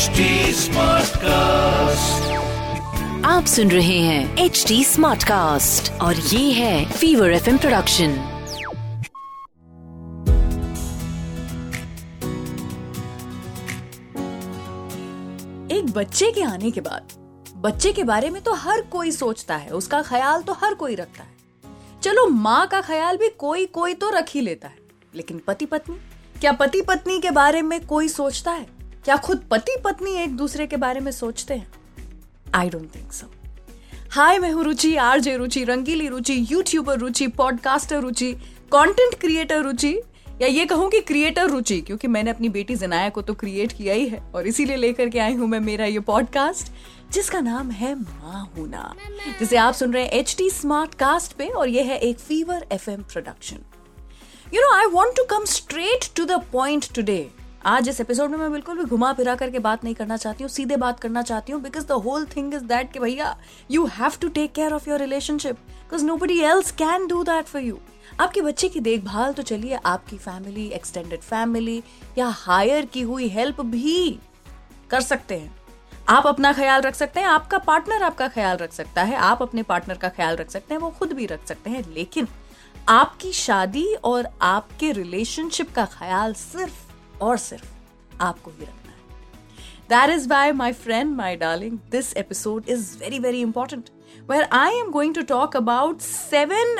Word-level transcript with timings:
HD 0.00 0.20
Smartcast. 0.52 2.28
आप 3.26 3.44
सुन 3.46 3.70
रहे 3.70 3.98
हैं 3.98 4.36
एच 4.38 4.64
डी 4.68 4.84
स्मार्ट 4.84 5.24
कास्ट 5.24 5.92
और 5.92 6.14
ये 6.14 6.52
है 6.52 6.92
फीवर 6.92 7.32
एफ़ 7.32 7.56
प्रोडक्शन 7.56 8.10
एक 15.72 15.92
बच्चे 15.96 16.30
के 16.32 16.42
आने 16.42 16.70
के 16.70 16.80
बाद 16.80 17.02
बच्चे 17.56 17.92
के 17.92 18.04
बारे 18.04 18.30
में 18.30 18.42
तो 18.42 18.54
हर 18.54 18.80
कोई 18.82 19.10
सोचता 19.10 19.56
है 19.56 19.70
उसका 19.70 20.02
ख्याल 20.02 20.42
तो 20.42 20.52
हर 20.52 20.74
कोई 20.74 20.94
रखता 20.94 21.22
है। 21.22 22.00
चलो 22.02 22.26
माँ 22.26 22.66
का 22.66 22.80
ख्याल 22.80 23.16
भी 23.16 23.28
कोई 23.28 23.66
कोई 23.66 23.94
तो 23.94 24.10
रख 24.10 24.26
ही 24.28 24.40
लेता 24.40 24.68
है 24.68 24.78
लेकिन 25.14 25.40
पति 25.46 25.66
पत्नी 25.66 25.96
क्या 26.40 26.52
पति 26.52 26.80
पत्नी 26.80 27.20
के 27.20 27.30
बारे 27.30 27.62
में 27.62 27.86
कोई 27.86 28.08
सोचता 28.08 28.50
है? 28.50 28.79
क्या 29.04 29.16
खुद 29.16 29.44
पति 29.50 29.76
पत्नी 29.84 30.14
एक 30.14 30.36
दूसरे 30.36 30.66
के 30.66 30.76
बारे 30.76 31.00
में 31.00 31.10
सोचते 31.12 31.54
हैं? 31.54 31.70
आई 32.54 32.68
डोंट 32.70 32.94
थिंक 32.94 33.12
सो 33.12 33.26
हाय 34.12 34.38
मैं 34.38 34.50
हूँ 34.52 34.64
रुचि, 34.64 34.94
आरजे 34.96 35.36
रुचि, 35.36 35.64
रंगीली 35.64 36.08
Ruchi 36.08 36.46
YouTuber 36.50 36.98
Ruchi 36.98 37.26
podcaster 37.28 38.00
Ruchi 38.00 38.32
content 38.72 39.14
creator 39.20 39.62
Ruchi, 39.62 39.94
या 40.42 40.48
ये 40.48 40.64
कहूँ 40.66 40.88
कि 40.90 41.00
क्रिएटर 41.00 41.48
रुचि, 41.50 41.80
क्योंकि 41.80 42.08
मैंने 42.08 42.30
अपनी 42.30 42.48
बेटी 42.48 42.74
जनाया 42.76 43.08
को 43.08 43.22
तो 43.22 43.34
क्रिएट 43.34 43.72
किया 43.72 43.94
ही 43.94 44.06
है, 44.08 44.18
और 44.34 44.46
इसीलिए 44.46 44.76
लेकर 44.76 45.08
के 45.08 45.18
आई 45.18 45.34
हूँ 45.34 45.48
मैं 45.48 45.60
मेरा 45.60 45.84
ये 45.84 46.00
पॉडकास्ट 46.00 46.72
जिसका 47.12 47.40
नाम 47.40 47.70
है 47.70 47.94
माँ 47.94 48.50
हूना। 48.56 48.94
जिसे 49.38 49.56
आप 49.56 49.74
सुन 49.74 49.92
रहे 49.92 50.04
हैं 50.04 50.10
एच 50.12 50.34
टी 50.38 50.50
स्मार्ट 50.50 50.94
कास्ट 50.94 51.36
पे, 51.36 51.48
और 51.48 51.68
ये 51.68 51.82
है 51.82 51.98
एक 51.98 52.18
Fever 52.18 52.66
FM 52.72 53.02
production 53.02 53.64
you 54.54 54.62
know 54.62 54.74
I 54.76 54.86
want 54.92 55.16
to 55.16 55.24
come 55.30 55.44
straight 55.46 56.14
to 56.16 56.24
the 56.24 56.42
point 56.52 56.94
today 56.94 57.28
आज 57.66 57.88
इस 57.88 58.00
एपिसोड 58.00 58.30
में 58.30 58.36
मैं 58.38 58.50
बिल्कुल 58.52 58.76
भी 58.78 58.84
घुमा 58.84 59.12
फिरा 59.12 59.34
करके 59.34 59.58
बात 59.58 59.82
नहीं 59.84 59.94
करना 59.94 60.16
चाहती 60.16 60.44
हूँ, 60.44 60.48
सीधे 60.50 60.76
बात 60.76 61.00
करना 61.00 61.22
चाहती 61.22 61.52
हूँ 61.52 61.60
because 61.62 61.86
the 61.86 61.92
whole 62.04 62.24
thing 62.26 62.54
is 62.54 62.62
that 62.64 62.92
कि 62.92 62.98
भैया 62.98 63.36
you 63.70 63.84
have 63.86 64.12
to 64.20 64.28
take 64.28 64.52
care 64.52 64.72
of 64.72 64.88
your 64.90 64.98
relationship 65.00 65.56
because 65.56 66.04
nobody 66.16 66.38
else 66.42 66.70
can 66.72 67.06
do 67.06 67.22
that 67.24 67.44
for 67.44 67.62
you 67.62 67.78
आपके 68.20 68.40
बच्चे 68.40 68.68
की 68.68 68.80
देखभाल 68.80 69.32
तो 69.32 69.42
चलिए, 69.42 69.78
आपकी 69.86 70.16
फैमिली 70.16 70.66
एक्सटेंडेड 70.68 71.20
फैमिली 71.20 71.82
या 72.18 72.28
हायर 72.28 72.86
की 72.86 73.02
हुई 73.02 73.28
हेल्प 73.28 73.60
भी 73.60 74.18
कर 74.90 75.00
सकते 75.00 75.34
हैं। 75.34 75.54
आप 76.08 76.26
अपना 76.26 76.52
ख्याल 76.52 76.80
रख 76.82 76.94
सकते 76.94 77.20
हैं, 77.20 77.26
आपका 77.26 77.58
पार्टनर 77.60 78.02
आपका 78.02 78.28
ख्याल 78.28 78.56
रख 78.56 78.72
सकता 78.72 79.02
है, 79.02 79.16
आप 79.16 79.42
अपने 79.42 79.62
पार्टनर 79.62 79.96
का 79.96 80.08
ख्याल 80.08 80.36
रख 80.36 80.50
सकते 80.50 80.74
हैं, 80.74 80.80
वो 80.80 80.90
खुद 80.90 81.12
भी 81.12 81.26
रख 81.26 81.46
सकते 81.46 81.70
हैं, 81.70 81.84
लेकिन 81.94 82.28
आपकी 82.88 83.32
शादी 83.32 83.86
और 83.94 84.28
आपके 84.42 84.92
रिलेशनशिप 84.92 85.74
का 85.74 85.84
ख्याल 85.92 86.34
सिर्फ़ 86.34 86.89
और 87.22 87.36
सिर्फ़ 87.36 87.64
आपको 88.20 88.50
ही 88.50 88.62
रखना 88.62 88.90
है। 88.90 88.98
That 89.90 90.10
is 90.10 90.28
by 90.28 90.52
my 90.52 90.72
friend 90.72 91.14
my 91.16 91.36
darling 91.36 91.78
this 91.90 92.16
episode 92.16 92.64
is 92.68 92.98
very 92.98 93.18
very 93.18 93.40
important 93.40 93.90
where 94.30 94.42
I 94.42 94.74
am 94.74 94.90
going 94.90 95.14
to 95.14 95.22
talk 95.22 95.56
about 95.56 96.00
seven 96.00 96.76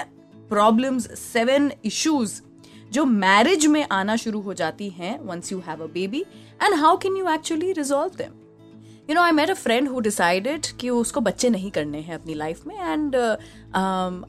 problems 0.48 1.06
seven 1.18 1.72
issues 1.84 2.40
जो 2.92 3.04
मैरिज 3.04 3.66
में 3.66 3.86
आना 3.92 4.16
शुरू 4.16 4.40
हो 4.40 4.54
जाती 4.54 4.90
हैं 4.90 5.18
once 5.20 5.52
you 5.52 5.62
have 5.66 5.82
a 5.82 5.86
baby 5.86 6.20
and 6.62 6.74
how 6.74 6.96
can 6.96 7.16
you 7.16 7.28
actually 7.28 7.72
resolve 7.72 8.12
them 8.16 8.32
you 9.10 9.14
know 9.14 9.20
I 9.20 9.32
met 9.32 9.50
a 9.50 9.54
friend 9.54 9.88
who 9.88 10.00
decided 10.00 10.66
कि 10.80 10.90
उसको 10.90 11.20
बच्चे 11.20 11.50
नहीं 11.50 11.70
करने 11.70 12.00
हैं 12.00 12.14
अपनी 12.14 12.34
लाइफ 12.34 12.66
में 12.66 12.74
and 12.78 13.16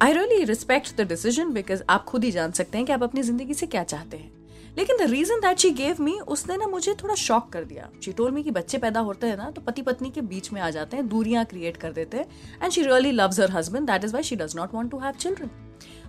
I 0.02 0.14
really 0.14 0.44
respect 0.44 1.02
the 1.02 1.08
decision 1.08 1.54
because 1.54 1.84
आप 1.90 2.04
खुद 2.04 2.24
ही 2.24 2.32
जान 2.32 2.52
सकते 2.52 2.78
हैं 2.78 2.88
कि 2.88 2.94
आप 2.94 3.04
अपनी 3.04 3.22
ज़िंदगी 3.22 3.54
से 3.54 3.68
क्या 3.68 3.84
चाहते 3.84 4.18
हैं। 4.18 4.41
लेकिन 4.78 4.98
the 4.98 5.10
reason 5.10 5.40
that 5.40 5.58
she 5.60 5.70
gave 5.72 6.02
me 6.02 6.14
उसने 6.28 6.58
ना 6.58 6.68
मुझे 6.68 6.94
थोड़ा 6.94 7.16
शॉक 7.16 7.50
कर 7.54 7.64
दिया। 7.64 7.90
शी 8.04 8.12
टोल 8.12 8.32
मी 8.32 8.44
कि 8.44 8.52
बच्चे 8.52 8.78
पैदा 8.78 9.00
होते 9.00 9.28
हैं 9.28 9.38
ना 9.38 9.50
तो 9.52 9.62
पति 9.62 9.82
पत्नी 9.82 10.10
के 10.12 10.22
बीच 10.24 10.52
में 10.54 10.62
आ 10.62 10.70
जाते 10.70 10.98
हैं, 10.98 11.08
दूरियाँ 11.08 11.46
क्रिएट 11.46 11.78
कर 11.78 11.92
देते 11.92 12.18
हैं। 12.18 12.26
And 12.64 12.72
she 12.72 12.82
really 12.82 13.12
loves 13.12 13.40
her 13.40 13.52
husband 13.52 13.88
that 13.88 14.04
is 14.04 14.14
why 14.14 14.24
she 14.24 14.36
does 14.36 14.56
not 14.56 14.74
want 14.74 14.92
to 14.92 15.00
have 15.00 15.14
children 15.14 15.50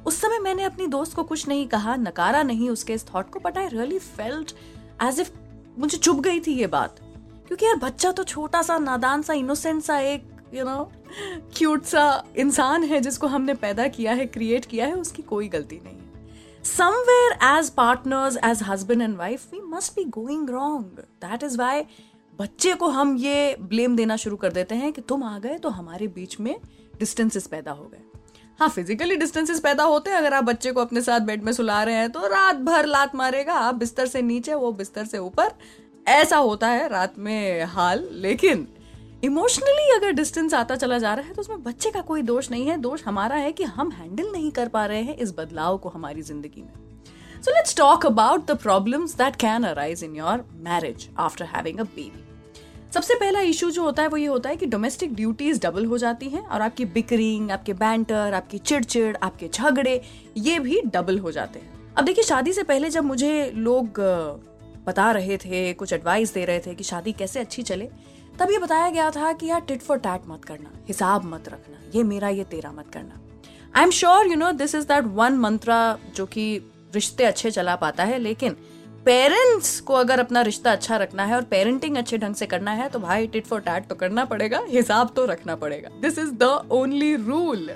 उस 0.06 0.20
समय 0.20 0.38
मैंने 0.38 0.64
अपनी 0.64 0.86
दोस्त 0.88 1.14
को 1.14 1.22
कुछ 1.22 1.47
नहीं 1.48 1.66
कहा, 1.69 1.97
नकारा 1.97 2.42
नहीं 2.42 2.69
उसके 2.70 2.94
इस 2.94 3.06
थॉट 3.06 3.31
को 3.31 3.41
but 3.41 3.59
I 3.59 3.69
really 3.69 3.98
felt 3.98 4.54
as 5.03 5.20
if 5.20 5.31
मुझे 5.78 5.98
चुप 5.98 6.20
गई 6.20 6.41
थी 6.41 6.53
ये 6.53 6.66
बात। 6.66 7.00
क्योंकि 7.48 7.66
यार 7.66 7.76
बच्चा 7.78 8.10
तो 8.12 8.25
छोटा 8.25 8.62
सा, 8.62 8.78
नादान 8.78 9.22
सा 9.22 9.32
इनोसेंट 9.34 9.82
सा, 9.82 9.98
एक 9.98 10.31
यू 10.54 10.65
नो 10.65 10.91
क्यूट 11.56 11.84
सा 11.84 12.25
इंसान 12.36 12.84
है 12.84 13.00
जिसको 13.00 13.26
हमने 13.26 13.54
पैदा 13.56 13.86
किया 13.88 14.12
है 14.12 14.26
क्रिएट 14.26 14.65
किया 14.65 14.86
है, 14.86 14.94
उसकी 14.94 15.22
कोई 15.25 15.48
गलती 15.48 15.81
नहीं। 15.84 15.98
Somewhere 16.64 17.32
as 17.44 17.70
partners 17.70 18.36
as 18.44 18.62
husband 18.62 19.02
and 19.02 19.16
wife 19.16 19.52
we 19.52 19.60
must 19.60 19.94
be 19.96 20.04
going 20.04 20.50
wrong 20.50 21.04
that 21.24 21.42
is 21.42 21.58
why 21.58 21.82
बच्चे 22.38 22.74
को 22.74 22.86
हम 22.88 23.16
ये 23.16 23.56
ब्लेम 23.60 23.96
देना 23.96 24.16
शुरू 24.16 24.36
कर 24.36 24.52
देते 24.52 24.74
हैं 24.74 24.92
कि 24.92 25.00
तुम 25.00 25.22
आ 25.24 25.38
गए 25.38 25.58
तो 25.58 25.68
हमारे 25.68 26.08
बीच 26.08 26.38
में 26.40 26.54
डिस्टेंसेस 26.98 27.46
पैदा 27.46 27.72
हो 27.72 27.84
गए। 27.84 28.00
हाँ 28.60 28.68
फिजिकली 28.68 29.16
डिस्टेंसेस 29.16 29.60
पैदा 29.60 29.84
होते 29.84 30.10
हैं। 30.10 30.18
अगर 30.18 30.34
आप 30.34 30.44
बच्चे 30.44 30.72
को 30.72 30.80
अपने 30.80 31.00
साथ 31.00 31.20
बेड 31.20 31.42
में 31.44 31.52
सुला 31.52 31.82
रहे 31.84 31.94
हैं 31.94 32.10
तो 32.10 32.26
रात 32.26 32.56
भर 32.56 32.86
लात 32.86 33.14
मारेगा। 33.14 33.54
आप 33.54 33.74
बिस्तर 33.74 34.06
से 34.06 34.22
नीचे, 34.22 34.54
वो 34.54 34.72
बिस्तर 34.72 35.04
से 35.04 35.18
ऊपर। 35.18 35.50
ऐसा 36.08 36.36
होता 36.36 36.68
है 36.68 36.88
रात 36.88 37.18
में 37.18 37.64
हाल, 37.64 38.08
लेकिन 38.12 38.66
इमोशनली 39.22 39.91
अगर 39.91 40.10
डिस्टेंस 40.10 40.55
आता 40.55 40.77
चला 40.77 40.99
जा 40.99 41.12
रहा 41.15 41.27
है 41.27 41.34
तो 41.34 41.41
उसमें 41.41 41.62
बच्चे 41.62 41.91
का 41.91 42.00
कोई 42.00 42.22
दोष 42.22 42.50
नहीं 42.50 42.66
है। 42.66 42.77
दोष 42.78 43.03
हमारा 43.05 43.37
है 43.37 43.53
कि 43.53 43.65
हम 43.65 43.91
हैंडल 43.91 44.31
नहीं 44.33 44.50
कर 44.50 44.69
पा 44.69 44.84
रहे 44.87 45.03
हैं 45.03 45.16
इस 45.16 45.34
बदलाव 45.38 45.77
को 45.78 45.88
हमारी 45.88 46.22
ज़िंदगी 46.22 46.62
में। 46.62 46.72
So 47.43 47.50
let's 47.50 47.77
talk 47.77 48.06
about 48.06 48.47
the 48.47 48.56
problems 48.59 49.15
that 49.16 49.37
can 49.37 49.65
arise 49.65 50.03
in 50.05 50.16
your 50.16 50.44
marriage 50.65 51.09
after 51.19 51.44
having 51.47 51.78
a 51.78 51.84
baby 51.84 52.25
सबसे 52.94 53.15
पहला 53.15 53.41
इशू 53.41 53.71
जो 53.71 53.83
होता 53.83 54.03
है, 54.03 54.09
वो 54.09 54.16
ये 54.16 54.27
होता 54.27 54.49
है 54.50 54.56
कि 54.56 54.66
डोमेस्टिक 54.66 55.15
ड्यूटीज़ 55.15 55.60
डबल 55.60 55.84
हो 55.87 55.99
जाती 55.99 56.28
हैं 56.28 56.43
और 56.43 56.62
आपकी 56.62 56.84
बिकरिंग 56.87 57.50
आपके 57.50 57.72
बैंटर 57.75 58.34
आपकी 58.34 58.59
चिड़चिड़, 58.60 59.16
आपके 59.16 59.49
झगड़े, 59.49 60.00
ये 60.39 60.59
भी 60.59 60.81
डबल 60.87 61.19
हो 61.19 61.33
जाते 61.33 61.59
हैं। 61.59 61.94
अब 61.94 62.04
देखिए, 62.04 62.25
शादी 62.25 62.53
से 62.53 62.62
पहले 62.62 62.91
जब 62.91 63.04
मुझे 63.04 63.50
लोग 63.56 64.00
बता 64.87 65.10
रहे 65.12 65.37
थे, 65.37 65.72
कुछ 65.72 65.93
एडवाइस 65.93 66.34
दे 66.34 66.44
रहे 66.44 66.60
थे 66.60 66.75
कि 66.75 66.84
शादी 66.84 67.12
कैसे 67.12 67.41
अच्छी 67.41 67.62
चले 67.62 67.89
तब 68.38 68.50
ये 68.50 68.59
बताया 68.59 68.91
गया 68.91 69.10
था 69.10 69.32
कि 69.32 69.47
यार 69.47 69.60
टिट 69.60 69.82
फॉर 69.82 69.98
टैट 69.98 70.28
मत 70.28 70.44
करना, 70.44 70.70
हिसाब 70.88 71.25
मत 71.25 71.48
रखना, 71.48 71.78
ये 71.94 72.03
मेरा, 72.04 72.28
ये 72.31 72.44
तेरा 72.44 72.72
मत 72.72 72.91
करना। 72.93 73.20
I 73.75 73.82
am 73.82 73.91
sure 73.93 74.26
you 74.26 74.37
know 74.37 74.50
this 74.54 74.75
is 74.75 74.87
that 74.87 75.04
one 75.15 75.37
mantra 75.38 75.98
जो 76.16 76.26
कि 76.26 76.44
रिश्ते 76.94 77.25
अच्छे 77.25 77.50
चला 77.50 77.76
पाता 77.76 78.04
है, 78.04 78.19
लेकिन 78.19 78.56
पेरेंट्स 79.06 79.78
को 79.81 79.94
अगर 79.94 80.21
अपना 80.21 80.41
रिश्ता 80.42 80.72
अच्छा 80.72 80.97
रखना 80.97 81.25
है 81.25 81.37
और 81.37 81.42
पेरेंटिंग 81.44 81.97
अच्छे 81.97 82.19
ढंग 82.19 82.34
से 82.34 82.47
करना 82.47 82.72
है 82.72 82.88
तो 82.88 82.98
भाई 82.98 83.26
टिट 83.26 83.47
फॉर 83.47 83.60
टैट 83.60 83.87
तो 83.87 83.94
करना 83.94 84.25
पड़ेगा, 84.25 84.60
हिसाब 84.69 85.12
तो 85.16 85.25
रखना 85.26 85.56
पड़ेगा। 85.56 85.88
This 86.00 86.19
is 86.19 86.32
the 86.34 86.50
only 86.72 87.15
rule 87.16 87.71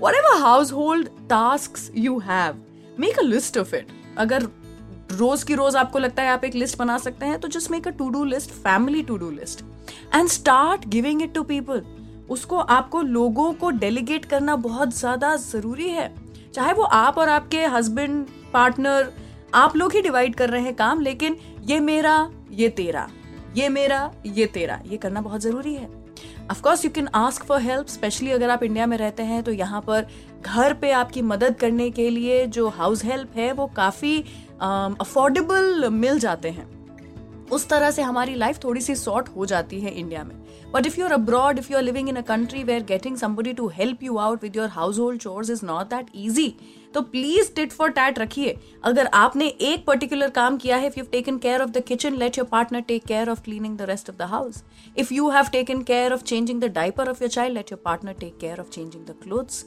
whatever 0.14 0.40
household 0.72 1.08
task 1.30 1.78
you 1.96 2.18
have 2.18 2.62
make 2.98 3.18
a 3.18 3.22
list 3.22 3.58
of 3.58 3.74
it 3.74 3.88
अगर 4.18 4.48
रोज 5.12 5.42
की 5.42 5.54
रोज 5.54 5.76
आपको 5.76 5.98
लगता 5.98 6.22
है 6.22 6.28
आप 6.28 6.44
एक 6.44 6.54
लिस्ट 6.54 6.78
बना 6.78 6.98
सकते 6.98 7.26
हैं 7.26 7.38
तो 7.40 7.48
just 7.48 7.70
make 7.70 7.88
a 7.88 7.90
to 7.98 8.08
do 8.10 8.24
list 8.24 8.50
family 8.52 9.02
to 9.02 9.16
do 9.16 9.30
list 9.30 9.64
and 10.14 10.28
start 10.28 10.86
giving 10.88 11.22
it 11.22 11.34
to 11.34 11.42
people 11.44 11.82
उसको 12.30 12.58
आपको 12.58 13.02
लोगों 13.02 13.52
को 13.54 13.70
डेलीगेट 13.72 14.24
करना 14.24 14.56
बहुत 14.62 14.96
ज़्यादा 14.96 15.34
ज़रूरी 15.36 15.88
है। 15.90 16.14
चाहे 16.54 16.72
वो 16.72 16.82
आप 16.82 17.18
और 17.18 17.28
आपके 17.28 17.64
हस्बैंड 17.66 18.26
पार्टनर 18.52 19.12
आप 19.54 19.76
लोग 19.76 19.92
ही 19.92 20.00
डिवाइड 20.02 20.34
कर 20.34 20.50
रहे 20.50 20.62
हैं 20.62 20.74
काम 20.74 21.00
लेकिन 21.00 21.36
ये 21.64 21.78
मेरा 21.80 22.18
ये 22.52 22.68
तेरा 22.70 23.08
ये 23.56 23.68
मेरा 23.68 24.10
ये 24.26 24.46
तेरा 24.48 24.80
ये 24.86 24.96
करना 24.96 25.20
बहुत 25.20 25.40
ज़रूरी 25.40 25.74
है। 25.74 25.88
Of course 26.50 26.84
you 26.84 26.90
can 26.90 27.08
ask 27.14 27.44
for 27.44 27.60
help 27.60 27.86
specially 27.88 28.30
अगर 28.30 28.50
आप 28.50 28.62
इंडिया 28.62 28.86
में 28.86 28.96
रहते 28.96 29.22
हैं 29.22 29.42
तो 29.42 29.52
यहाँ 29.52 29.80
पर 29.80 30.06
घर 30.42 30.72
पे 30.74 30.90
आपकी 30.92 31.22
मदद 31.24 31.56
करने 31.60 31.90
के 31.90 32.08
लिए 32.10 32.46
जो 32.48 32.68
हाउस 32.70 33.04
हेल्प 33.04 33.36
है 33.36 33.52
वो 33.52 33.66
काफ़ी 33.76 34.18
अफोर्डेबल 34.60 35.84
um, 35.84 35.92
मिल 35.92 36.18
जाते 36.18 36.50
हैं। 36.50 36.75
उस 37.52 37.68
तरह 37.68 37.90
से 37.90 38.02
हमारी 38.02 38.34
लाइफ 38.34 38.58
थोड़ी 38.64 38.80
सी 38.80 38.94
शॉर्ट 38.94 39.28
हो 39.28 39.46
जाती 39.46 39.80
है 39.80 39.90
इंडिया 39.90 40.24
में। 40.24 40.34
Or 40.74 41.12
abroad 41.12 41.58
if 41.58 41.70
you 41.70 41.76
are 41.76 41.82
living 41.82 42.08
in 42.08 42.16
a 42.16 42.20
country 42.20 42.62
where 42.64 42.82
getting 42.84 43.16
somebody 43.16 43.52
to 43.52 43.68
help 43.68 44.02
you 44.02 44.16
out 44.18 44.42
with 44.42 44.56
your 44.56 44.68
household 44.98 45.20
chores 45.20 45.50
is 45.50 45.64
not 45.64 45.86
that 45.90 46.06
easy 46.16 46.54
तो 46.94 47.00
प्लीज़ 47.02 47.52
टिट 47.54 47.72
फॉर 47.72 47.90
टैट 47.90 48.18
रखिए। 48.18 48.56
अगर 48.84 49.06
आपने 49.14 49.46
एक 49.46 49.84
पर्टिकुलर 49.86 50.30
काम 50.30 50.56
किया 50.56 50.76
है 50.76 50.86
if 50.86 50.98
you 50.98 51.04
taken 51.12 51.38
care 51.38 51.62
of 51.62 51.70
the 51.70 51.82
kitchen 51.88 52.14
let 52.16 52.38
your 52.38 52.46
partner 52.46 52.80
take 52.80 53.04
care 53.04 53.30
of 53.30 53.42
cleaning 53.42 53.76
the 53.78 53.82
rest 53.82 54.10
of 54.10 54.16
the 54.16 54.28
house 54.30 54.62
if 54.98 55.12
you 55.14 55.28
have 55.30 55.48
taken 55.52 55.82
care 55.82 56.12
of 56.12 56.22
changing 56.22 56.60
the 56.60 56.72
diaper 56.74 57.08
of 57.08 57.22
your 57.22 57.30
child 57.30 57.54
let 57.54 57.72
your 57.72 57.80
partner 57.84 58.12
take 58.20 58.36
care 58.40 58.60
of 58.60 58.70
changing 58.70 59.04
the 59.06 59.14
clothes 59.22 59.64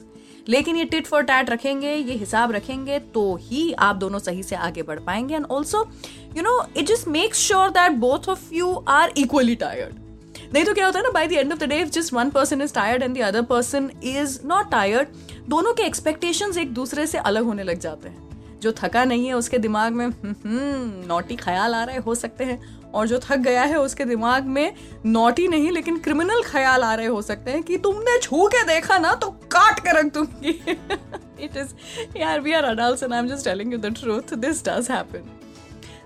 लेकिन 0.48 0.76
ये 0.76 0.84
tit 0.84 1.06
for 1.06 1.22
TET 1.22 1.50
रखेंगे, 1.50 1.94
ये 1.94 2.14
हिसाब 2.14 2.52
रखेंगे 2.52 2.98
तो 3.14 3.34
ही 3.40 3.72
आप 3.80 3.96
दोनों 3.96 4.18
सही 4.18 4.42
से 4.42 4.56
आगे 4.58 4.82
बढ़ 4.82 5.00
पाएँगे। 5.00 5.34
And 5.34 5.46
also 5.46 5.88
you 6.36 6.42
know 6.42 6.62
it 6.76 6.86
just 6.86 7.08
make 7.08 7.34
sure 7.36 7.70
that 7.70 7.92
both 8.00 8.28
of 8.28 8.54
you 8.54 8.72
are 8.88 9.12
equally 9.18 9.56
tired 9.56 10.09
नहीं 10.54 10.64
तो 10.64 10.72
क्या 10.74 10.86
होता 10.86 10.98
है 10.98 11.04
ना 11.04 11.10
by 11.10 11.26
the 11.26 11.32
end 11.32 11.52
of 11.52 11.58
the 11.58 11.64
day 11.64 11.78
if 11.80 11.88
just 11.90 12.12
one 12.14 12.30
person 12.30 12.62
is 12.62 12.74
tired 12.74 13.02
and 13.02 13.16
the 13.18 13.20
other 13.22 13.42
person 13.50 13.90
is 14.04 14.38
not 14.46 14.70
tired 14.70 15.08
दोनों 15.48 15.72
के 15.74 15.82
expectations 15.82 16.58
एक 16.58 16.72
दूसरे 16.74 17.06
से 17.06 17.18
अलग 17.20 17.44
होने 17.44 17.62
लग 17.62 17.78
जाते 17.78 18.08
हैं। 18.08 18.58
जो 18.60 18.72
थका 18.78 19.04
नहीं 19.04 19.26
है 19.26 19.34
उसके 19.34 19.58
दिमाग 19.58 19.92
में 19.92 20.06
नोटी 20.06 21.34
हम्म, 21.34 21.36
ख्याल 21.36 21.74
आ 21.74 21.82
रहे 21.84 21.98
हो 21.98 22.14
सकते 22.14 22.44
हैं। 22.44 22.78
और 22.94 23.06
जो 23.08 23.18
थक 23.18 23.36
गया 23.38 23.62
है 23.62 23.78
उसके 23.78 24.04
दिमाग 24.04 24.44
में 24.46 24.72
नोटी 25.06 25.46
नहीं 25.48 25.70
लेकिन 25.70 25.98
क्रिमिनल 25.98 26.42
ख्याल 26.42 26.82
आ 26.82 26.94
रहे 26.94 27.06
हो 27.06 27.20
सकते 27.22 27.50
हैं 27.50 27.62
कि 27.62 27.76
तुमने 27.78 28.18
छू 28.18 28.46
के 28.48 28.62
देखा 28.64 28.98
ना 28.98 29.14
तो 29.14 29.30
काट 29.52 29.80
के 29.80 29.98
रख 29.98 30.12
दूँगी। 30.14 30.50
इट 31.44 31.56
इज़ 31.56 31.74
यार 32.16 32.40
we 32.40 32.52
are 32.52 32.64
adults 32.64 33.02
and 33.02 33.12
I 33.12 33.18
am 33.18 33.28
just 33.28 33.44
telling 33.44 33.72
you 33.72 33.78
the 33.78 33.94
truth 34.00 34.34
this 34.36 34.64
does 34.68 34.90
happen 34.90 35.30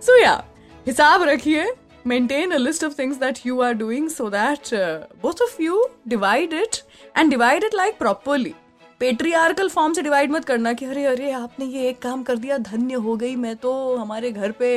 so 0.00 0.20
या 0.22 0.42
हिसाब 0.86 1.22
रखिए 1.22 1.64
maintain 2.04 2.52
a 2.52 2.58
list 2.58 2.82
of 2.82 2.94
things 2.94 3.18
that 3.18 3.44
you 3.44 3.62
are 3.62 3.74
doing 3.74 4.08
so 4.10 4.28
that 4.30 4.72
uh, 4.72 5.06
both 5.22 5.40
of 5.40 5.58
you 5.58 5.76
divide 6.06 6.52
it 6.52 6.82
and 7.14 7.30
divide 7.30 7.64
it 7.70 7.80
like 7.82 7.98
properly. 7.98 8.52
Patriarchal 9.00 9.68
form 9.68 9.92
से 9.92 10.02
divide 10.02 10.30
मत 10.30 10.44
करना 10.44 10.72
कि 10.72 10.84
अरे 10.86 11.04
अरे 11.06 11.30
आपने 11.32 11.64
ये 11.66 11.88
एक 11.88 11.98
काम 12.02 12.22
कर 12.22 12.36
दिया 12.38 12.58
धन्य 12.58 12.94
हो 13.06 13.16
गई 13.16 13.34
मैं 13.36 13.54
तो 13.56 13.72
हमारे 13.96 14.30
घर 14.30 14.52
पे 14.58 14.68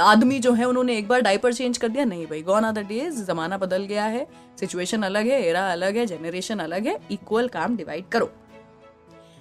आदमी 0.00 0.38
जो 0.40 0.52
है 0.52 0.64
उन्होंने 0.64 0.96
एक 0.98 1.08
बार 1.08 1.20
डाइपर 1.20 1.52
चेंज 1.52 1.78
कर 1.78 1.88
दिया। 1.88 2.04
नहीं 2.04 2.26
भाई 2.26 2.42
गॉन 2.42 2.64
आर 2.64 2.72
द 2.72 2.86
डेज़ 2.88 3.22
जमाना 3.24 3.58
बदल 3.58 3.84
गया 3.84 4.04
है 4.04 4.26
सिचुएशन 4.60 5.02
अलग 5.02 5.26
है 5.26 5.42
एरा 5.46 5.70
अलग 5.72 5.96
है 5.96 6.06
जनरेशन 6.06 6.58
अलग 6.58 6.86
है 6.86 6.98
इक्वल 7.10 7.48
काम 7.48 7.76
डिवाइड 7.76 8.08
करो। 8.12 8.30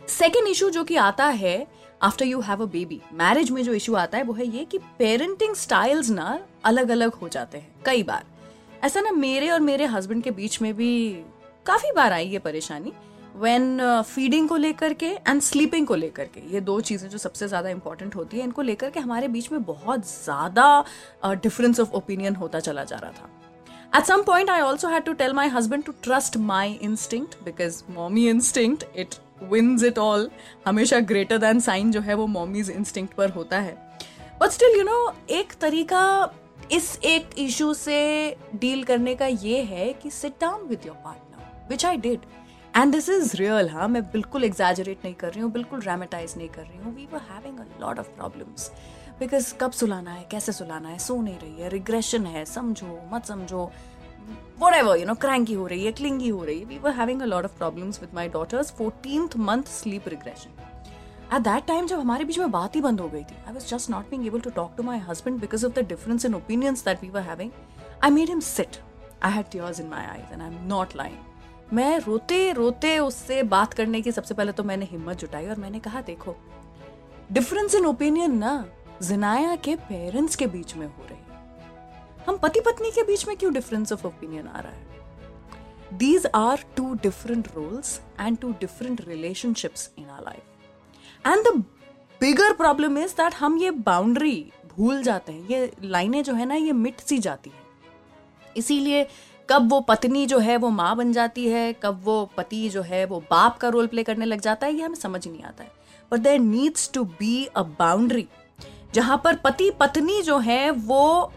सेकेंड 0.09 0.47
इशू 0.47 0.69
जो 0.69 0.83
कि 0.83 0.95
आता 0.95 1.25
है 1.43 1.55
after 2.01 2.25
you 2.25 2.39
have 2.41 2.61
a 2.63 2.65
baby 2.71 3.01
marriage 3.13 3.51
में 3.51 3.63
जो 3.63 3.73
इशू 3.73 3.95
आता 3.95 4.17
है 4.17 4.23
वो 4.23 4.33
है 4.33 4.47
ये 4.47 4.65
कि 4.65 4.77
पेरेंटिंग 4.99 5.55
स्टाइल्स 5.55 6.09
ना 6.09 6.39
अलग 6.65 6.89
अलग 6.89 7.13
हो 7.13 7.29
जाते 7.29 7.57
हैं 7.57 7.75
कई 7.85 8.03
बार। 8.03 8.23
ऐसा 8.83 9.01
ना 9.01 9.11
मेरे 9.11 9.49
और 9.49 9.59
मेरे 9.59 9.85
हस्बैंड 9.85 10.23
के 10.23 10.31
बीच 10.31 10.61
में 10.61 10.73
भी 10.73 10.91
काफ़ी 11.65 11.91
बार 11.95 12.13
आई 12.13 12.27
ये 12.27 12.39
परेशानी। 12.39 12.91
वेन 13.35 14.01
फीडिंग 14.03 14.43
uh, 14.43 14.49
को 14.49 14.57
लेकर 14.57 14.93
के 14.93 15.05
एंड 15.05 15.41
स्लीपिंग 15.41 15.87
को 15.87 15.95
लेकर 15.95 16.25
के 16.25 16.41
ये 16.53 16.61
दो 16.61 16.79
चीज़ें 16.81 17.09
जो 17.09 17.17
सबसे 17.17 17.47
ज़्यादा 17.47 17.69
इंपॉर्टेंट 17.69 18.15
होती 18.15 18.37
है 18.37 18.43
इनको 18.43 18.61
लेकर 18.61 18.89
के 18.89 18.99
हमारे 18.99 19.27
बीच 19.27 19.51
में 19.51 19.63
बहुत 19.63 20.05
ज़्यादा 20.09 20.83
डिफरेंस 21.25 21.79
ऑफ़ 21.79 21.91
ओपिनियन 21.91 22.35
होता 22.35 22.59
चला 22.59 22.83
जा 22.83 22.97
रहा 22.97 23.11
था। 23.11 23.29
At 23.93 24.07
some 24.07 24.23
point, 24.27 24.49
I 24.49 24.61
also 24.61 24.89
had 24.89 25.05
to 25.07 25.15
tell 25.15 25.33
my 25.35 25.47
husband 25.49 25.85
to 25.87 25.93
trust 26.05 26.37
my 26.47 26.63
instinct 26.87 27.35
because 27.43 27.77
mommy 27.97 28.23
instinct, 28.29 28.83
it 29.03 29.19
wins 29.51 29.83
it 29.83 29.97
all 29.99 30.29
हमेशा 30.65 30.99
ग्रेटर 31.11 31.37
दैन 31.37 31.59
साइन 31.59 31.91
जो 31.91 32.01
है 32.01 32.13
वो 32.13 32.27
मॉमीज 32.27 32.69
इंस्टिंक्ट 32.69 33.13
पर 33.15 33.29
होता 33.31 33.59
है। 33.59 33.77
बट 34.41 34.49
स्टिल 34.51 34.77
यू 34.77 34.83
नो 34.83 35.13
एक 35.31 35.53
तरीका 35.61 36.33
इस 36.71 36.97
एक 37.05 37.29
इशू 37.39 37.73
से 37.73 37.99
डील 38.55 38.83
करने 38.83 39.15
का 39.15 39.25
ये 39.25 39.61
है 39.63 39.91
कि 39.93 40.09
sit 40.11 40.33
down 40.41 40.67
with 40.67 40.85
your 40.85 40.95
partner 41.03 41.69
which 41.69 41.85
I 41.85 41.97
did 41.97 42.19
and 42.77 42.91
this 42.91 43.09
is 43.09 43.35
real 43.37 43.69
हाँ 43.69 43.87
मैं 43.87 44.01
बिल्कुल 44.03 44.43
एग्जैजरेट 44.43 45.03
नहीं 45.03 45.13
कर 45.13 45.31
रही 45.31 45.41
हूँ, 45.41 45.51
बिल्कुल 45.51 45.79
ड्रामेटाइज 45.79 46.33
नहीं 46.37 46.49
कर 46.49 46.61
रही 46.61 46.77
हूँ। 46.77 46.95
We 46.95 47.07
were 47.13 47.21
having 47.31 47.59
a 47.59 47.65
lot 47.81 47.99
of 47.99 48.07
problems 48.07 48.71
because 49.19 49.53
कब 49.61 49.71
सुलाना 49.71 50.11
है, 50.11 50.25
कैसे 50.31 50.51
सुलाना 50.51 50.89
है? 50.89 50.97
सो 50.99 51.21
नहीं 51.21 51.37
रही 51.39 51.61
है 51.61 51.69
रिग्रेशन 51.69 52.25
है, 52.25 52.43
समझो, 52.45 52.99
मत 53.13 53.25
समझो। 53.25 53.71
Whatever, 54.59 54.95
you 54.97 55.05
know, 55.05 55.17
cranky 55.25 55.55
हो 55.55 55.67
रही 55.67 55.85
है, 55.85 55.93
clingy 55.93 56.31
हो 56.31 56.43
रही 56.43 56.59
है. 56.59 56.65
We 56.65 56.83
were 56.83 56.95
having 56.99 57.21
a 57.21 57.29
lot 57.33 57.49
of 57.49 57.57
problems 57.61 57.99
with 58.01 58.13
my 58.19 58.27
daughter's 58.35 58.71
14th 58.81 59.37
month 59.49 59.67
sleep 59.67 60.09
regression. 60.13 60.51
At 61.33 61.43
that 61.43 61.67
time, 61.67 61.87
जब 61.87 61.99
हमारे 61.99 62.25
बीच 62.25 62.39
में 62.39 62.51
बात 62.51 62.75
ही 62.75 62.81
बंद 62.81 62.99
हो 62.99 63.09
गई 63.09 63.23
थी, 63.23 63.35
I 63.49 63.55
was 63.57 63.69
just 63.73 63.89
not 63.89 64.09
being 64.09 64.25
able 64.31 64.41
to 64.41 64.51
talk 64.51 64.75
to 64.77 64.87
my 64.89 64.97
husband 64.97 65.41
because 65.45 65.63
of 65.63 65.73
the 65.73 65.83
difference 65.93 66.27
in 66.29 66.35
opinions 66.41 66.83
that 66.83 67.03
we 67.03 67.09
were 67.09 67.25
having. 67.29 67.51
I 68.03 68.09
made 68.09 68.29
him 68.35 68.41
sit. 68.41 68.79
I 69.23 69.29
had 69.29 69.51
tears 69.51 69.79
in 69.79 69.89
my 69.89 70.03
eyes 70.15 70.33
and 70.33 70.43
I'm 70.47 70.59
not 70.73 70.95
lying. 70.95 71.23
मैं 71.73 71.99
रोते 71.99 72.51
रोते 72.53 72.97
उससे 72.99 73.43
बात 73.43 73.73
करने 73.73 74.01
की 74.01 74.11
सबसे 74.11 74.33
पहले 74.33 74.51
तो 74.51 74.63
मैंने 74.63 74.85
हिम्मत 74.85 75.17
जुटाई 75.17 75.45
और 75.45 75.55
मैंने 75.59 75.79
कहा 75.79 76.01
देखो 76.01 76.35
डिफरेंस 77.31 77.75
इन 77.75 77.85
ओपिनियन 77.85 78.37
ना 78.37 78.53
जिनाया 79.03 79.55
के 79.55 79.75
पेरेंट्स 79.75 80.35
के 80.35 80.47
बीच 80.47 80.75
में 80.75 80.85
हो 80.87 81.05
रही 81.09 81.24
हम 82.27 82.37
पति 82.37 82.59
पत्नी 82.59 82.91
के 82.91 83.03
बीच 83.03 83.27
में 83.27 83.35
क्यों 83.37 83.53
डिफरेंस 83.53 83.93
ऑफ़ 83.93 84.05
ओपिनियन 84.07 84.47
आ 84.47 84.59
रहा 84.59 84.71
है? 84.71 84.93
These 85.93 86.25
are 86.35 86.63
two 86.77 86.93
different 86.93 87.47
roles 87.55 87.99
and 88.19 88.37
two 88.37 88.51
different 88.51 89.01
relationships 89.07 89.89
in 89.99 90.09
our 90.09 90.23
life 90.23 91.27
and 91.27 91.47
the 91.47 91.63
bigger 92.21 92.53
problem 92.53 92.97
is 92.97 93.13
that 93.13 93.33
हम 93.33 93.57
ये 93.57 93.71
बाउंड्री 93.71 94.51
भूल 94.77 95.01
जाते 95.03 95.33
हैं। 95.33 95.47
ये 95.49 95.71
लाइनें 95.83 96.23
जो 96.23 96.33
है 96.33 96.45
ना, 96.45 96.55
ये 96.55 96.71
मिट 96.71 96.99
सी 96.99 97.17
जाती 97.17 97.49
है। 97.49 97.63
इसीलिए 98.57 99.07
कब 99.49 99.69
वो 99.69 99.79
पत्नी 99.81 100.25
जो 100.25 100.39
है, 100.39 100.57
वो 100.57 100.69
माँ 100.69 100.95
बन 100.95 101.11
जाती 101.13 101.47
है, 101.47 101.73
कब 101.73 102.01
वो 102.03 102.25
पति 102.37 102.69
जो 102.69 102.81
है, 102.81 103.05
वो 103.05 103.19
बाप 103.31 103.57
का 103.57 103.69
रोल 103.69 103.87
प्ले 103.87 104.03
करने 104.03 104.25
लग 104.25 104.41
जाता 104.41 104.67
है, 104.67 104.73
ये 104.73 104.83
हमें 104.83 104.95
समझ 104.95 105.27
नहीं 105.27 105.43
आता 105.43 105.63
है। 105.63 105.71
But 106.11 106.19
there 106.19 106.39
needs 106.39 106.91
to 106.93 107.03
be 107.03 107.45
a 107.45 107.61
boundary 107.79 108.27
जहाँ 108.93 109.21
पर 109.23 109.35
पति 109.35 109.69
पत्नी 109.71 110.21
जो 110.21 110.37
है, 110.37 110.71
वो 110.71 111.33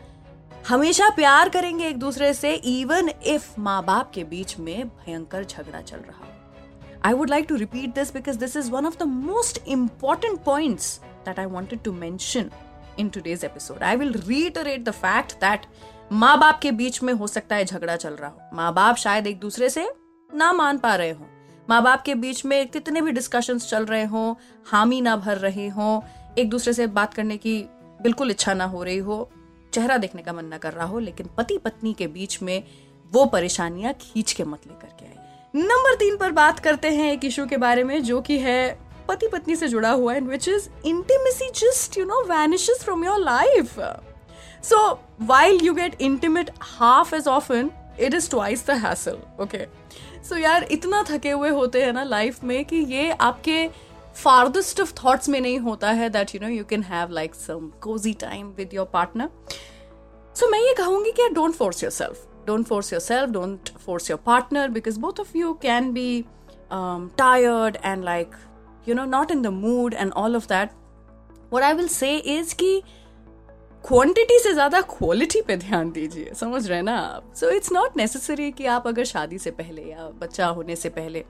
हमेशा 0.67 1.09
प्यार 1.11 1.49
करेंगे 1.49 1.87
एक 1.87 1.97
दूसरे 1.97 2.33
से 2.35 2.55
इवन 2.55 3.09
इफ़ 3.09 3.49
माँ 3.61 3.85
बाप 3.85 4.11
के 4.15 4.25
बीच 4.25 4.59
में 4.59 4.89
भयंकर 4.89 5.45
झगड़ा 5.45 5.81
चल 5.81 5.97
रहा 5.97 6.25
हो। 6.25 7.01
I 7.05 7.13
would 7.13 7.31
like 7.31 7.47
to 7.49 7.57
repeat 7.57 7.95
this 7.95 8.13
because 8.15 8.39
this 8.39 8.57
is 8.57 8.71
one 8.71 8.87
of 8.87 8.97
the 8.99 9.03
most 9.03 9.63
important 9.69 10.41
point 10.45 10.81
that 11.27 11.39
I 11.39 11.47
wanted 11.47 11.83
to 11.83 11.93
mention 11.93 12.51
in 12.99 13.09
today's 13.09 13.45
episode 13.45 13.83
I 13.83 13.97
will 13.97 14.13
reiterate 14.27 14.85
the 14.85 14.91
fact 14.91 15.33
that 15.33 15.67
माँ 16.13 16.39
बाप 16.39 16.59
के 16.59 16.73
बीच 16.73 17.03
में 17.03 17.13
हो 17.13 17.27
सकता 17.27 17.57
है 17.57 17.65
झगड़ा 17.65 17.97
चल 17.97 18.15
रहा 18.15 18.31
हो। 18.31 18.57
माँ 18.57 18.73
बाप 18.75 18.97
शायद 18.97 19.27
एक 19.27 19.39
दूसरे 19.41 19.69
से 19.71 19.89
ना 20.35 20.53
मान 20.53 20.79
पा 20.79 20.95
रहे 20.95 21.11
हो। 21.11 21.27
माँ 21.71 21.83
बाप 21.83 22.03
के 22.03 22.15
बीच 22.15 22.45
में 22.45 22.69
कितने 22.69 23.01
भी 23.01 23.13
डिस्कशंस 23.13 23.69
चल 23.71 23.87
रहे 23.87 24.05
हो, 24.05 24.39
हामी 24.67 25.01
ना 25.01 25.17
भर 25.17 25.37
रहे 25.37 25.69
हो, 25.69 26.05
एक 26.39 26.51
दूसरे 26.51 26.73
से 26.73 26.87
बात 26.87 27.15
करने 27.15 27.37
की 27.37 27.61
बिल्कुल 28.03 28.31
इच्छा 28.31 28.55
ना 28.55 28.65
हो 28.65 28.83
रही 28.83 28.99
हो 28.99 29.31
चेहरा 29.73 29.97
देखने 29.97 30.23
का 30.23 30.33
मन 30.33 30.45
न 30.55 30.59
कर 30.59 30.73
रहा 30.73 30.87
हो, 30.87 30.99
लेकिन 30.99 31.29
पति 31.37 31.59
पत्नी 31.59 31.93
के 31.95 32.07
बीच 32.07 32.41
में 32.43 32.63
वो 33.13 33.25
परेशानियाँ 33.27 33.93
खींच 34.01 34.33
के 34.33 34.45
मत 34.45 34.67
लेकर 34.67 34.89
के 35.01 35.07
आई 35.07 35.63
नंबर 35.63 35.95
तीन 35.95 36.17
पर 36.17 36.33
बात 36.33 36.59
करते 36.59 36.91
हैं 36.91 37.13
एक 37.13 37.25
इशू 37.25 37.47
के 37.47 37.57
बारे 37.57 37.85
में, 37.85 38.03
जो 38.03 38.21
कि 38.21 38.39
है 38.39 38.79
पति 39.09 39.29
पत्नी 39.33 39.57
से 39.57 39.69
जुड़ा 39.69 39.91
हुआ 39.91 40.15
है 40.15 40.21
which 40.21 40.49
is 40.49 40.69
intimacy 40.87 41.51
just 41.61 41.99
you 41.99 42.05
know 42.05 42.23
vanishes 42.29 42.83
from 42.85 43.05
your 43.05 43.19
life 43.21 43.79
so 44.65 44.79
while 45.23 45.61
you 45.63 45.75
get 45.75 46.01
intimate 46.03 46.51
half 46.61 47.15
as 47.15 47.29
often 47.29 47.71
it 48.01 48.15
is 48.15 48.31
twice 48.31 48.67
the 48.67 48.71
hassle 48.85 49.19
okay 49.43 49.67
so 50.29 50.37
यार, 50.37 50.63
इतना 50.65 51.03
थके 51.11 51.31
हुए 51.31 51.49
होते 51.51 51.83
हैं 51.83 51.93
ना 51.93 52.03
लाइफ 52.05 52.43
में 52.45 52.65
कि 52.65 52.77
ये 52.77 53.11
आपके 53.11 53.69
फार्देस्ट 54.15 54.81
ऑफ़ 54.81 54.93
थॉट्स 55.05 55.29
में 55.29 55.41
नहीं 55.41 55.59
होता 55.59 55.91
है 55.91 56.09
that 56.11 56.35
you 56.35 56.41
know 56.41 56.49
you 56.49 56.65
can 56.65 56.83
have 56.83 57.11
like 57.11 57.35
some 57.35 57.71
cosy 57.81 58.13
time 58.13 58.49
with 58.57 58.75
your 58.75 58.87
partner 58.93 59.29
so 60.37 60.51
मैं 60.51 60.61
ये 60.61 60.75
कहूँगी 60.75 61.13
कि 61.13 61.29
don't 61.29 61.55
force 61.55 61.83
yourself 61.93 62.27
don't 62.47 62.67
force 62.67 62.93
yourself 63.01 63.31
don't 63.31 63.69
force 63.87 64.11
your 64.11 64.21
partner 64.27 64.69
because 64.69 65.01
both 65.01 65.21
of 65.21 65.37
you 65.37 65.53
can 65.63 65.93
be 65.93 66.25
tired 67.19 67.77
and 67.85 68.05
like 68.05 68.35
you 68.89 68.95
know 68.95 69.05
not 69.05 69.31
in 69.31 69.43
the 69.43 69.47
mood 69.47 69.95
and 69.95 70.13
all 70.13 70.37
of 70.37 70.47
that 70.47 70.71
और 71.53 71.63
I 71.63 71.73
will 71.73 71.89
say 71.89 72.17
is 72.17 72.55
कि 72.55 72.83
quantity 73.85 74.39
से 74.39 74.53
ज़्यादा 74.53 74.81
quality 74.81 75.41
पे 75.41 75.57
ध्यान 75.57 75.91
दीजिए. 75.91 76.33
समझ 76.35 76.67
रहे 76.69 76.83
ना 76.83 76.97
आप? 76.99 77.35
सो 77.35 77.51
इट्स 77.51 77.73
नॉट 77.73 77.97
नेसेसरी 77.97 78.51
कि 78.53 78.67
आप 78.67 78.87
अगर 78.89 79.05
शादी 79.05 79.39
से 79.39 79.51
पहले 79.51 79.83
या 79.83 80.09
बच्चा 80.21 80.47
होने 80.47 80.77
से 80.77 80.89
पहले 80.89 81.25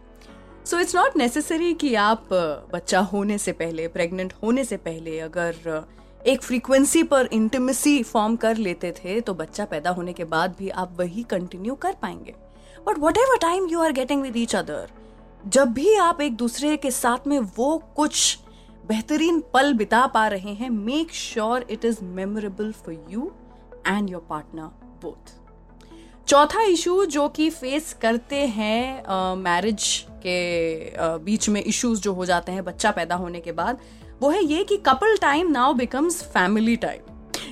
सो 0.70 0.78
इट्स 0.78 0.94
नॉट 0.96 1.16
नेसेसरी 1.16 1.74
कि 1.74 1.94
आप 1.94 2.28
बच्चा 2.72 3.00
होने 3.00 3.38
से 3.38 3.52
पहले 3.52 3.88
प्रेग्नेंट 3.88 4.32
होने 4.42 4.64
से 4.64 4.76
पहले 4.76 5.20
अगर 5.20 5.86
एक 6.26 6.42
फ्रीक्वेंसी 6.42 7.02
पर 7.02 7.28
इंटीमेसी 7.32 8.02
फॉर्म 8.02 8.36
कर 8.36 8.56
लेते 8.56 8.92
थे 8.92 9.20
तो 9.20 9.34
बच्चा 9.34 9.64
पैदा 9.64 9.90
होने 9.90 10.12
के 10.12 10.24
बाद 10.24 10.54
भी 10.58 10.68
आप 10.68 10.96
वही 10.98 11.22
कंटिन्यू 11.22 11.74
कर 11.74 11.92
पाएँगे। 11.92 12.34
But 12.86 12.98
whatever 13.16 13.36
time 13.36 13.66
you 13.66 13.80
are 13.80 13.92
getting 13.92 14.22
with 14.22 14.36
each 14.36 14.56
other 14.56 14.90
जब 15.46 15.72
भी 15.72 15.94
आप 15.94 16.20
एक 16.20 16.36
दूसरे 16.36 16.76
के 16.76 16.90
साथ 16.90 17.26
में 17.26 17.38
वो 17.56 17.78
कुछ 17.96 18.38
बेहतरीन 18.88 19.40
पल 19.40 19.72
बिता 19.72 20.06
पा 20.06 20.28
रहे 20.28 20.54
हैं 20.54 20.70
make 20.70 21.12
sure 21.12 21.66
it 21.70 21.84
is 21.84 22.04
memorable 22.04 22.72
for 22.72 23.06
you 23.10 23.32
and 23.86 24.10
your 24.10 24.26
partner 24.30 24.98
both 25.02 25.47
चौथा 26.28 26.62
इशू 26.62 27.04
जो 27.04 27.26
कि 27.28 27.48
फेस 27.50 27.92
करते 28.02 28.36
हैं 28.46 29.34
मैरिज 29.36 29.84
के 30.22 30.38
बीच 31.18 31.48
में 31.48 31.62
इश्यूज़ 31.62 32.00
जो 32.00 32.12
हो 32.12 32.24
जाते 32.26 32.52
हैं, 32.52 32.64
बच्चा 32.64 32.90
पैदा 32.90 33.14
होने 33.14 33.40
के 33.40 33.52
बाद, 33.52 33.78
वो 34.22 34.30
है 34.30 34.44
ये 34.44 34.64
कि 34.64 34.76
couple 34.86 35.16
time 35.16 35.50
now 35.50 35.72
becomes 35.74 36.22
family 36.24 36.76
time 36.76 37.07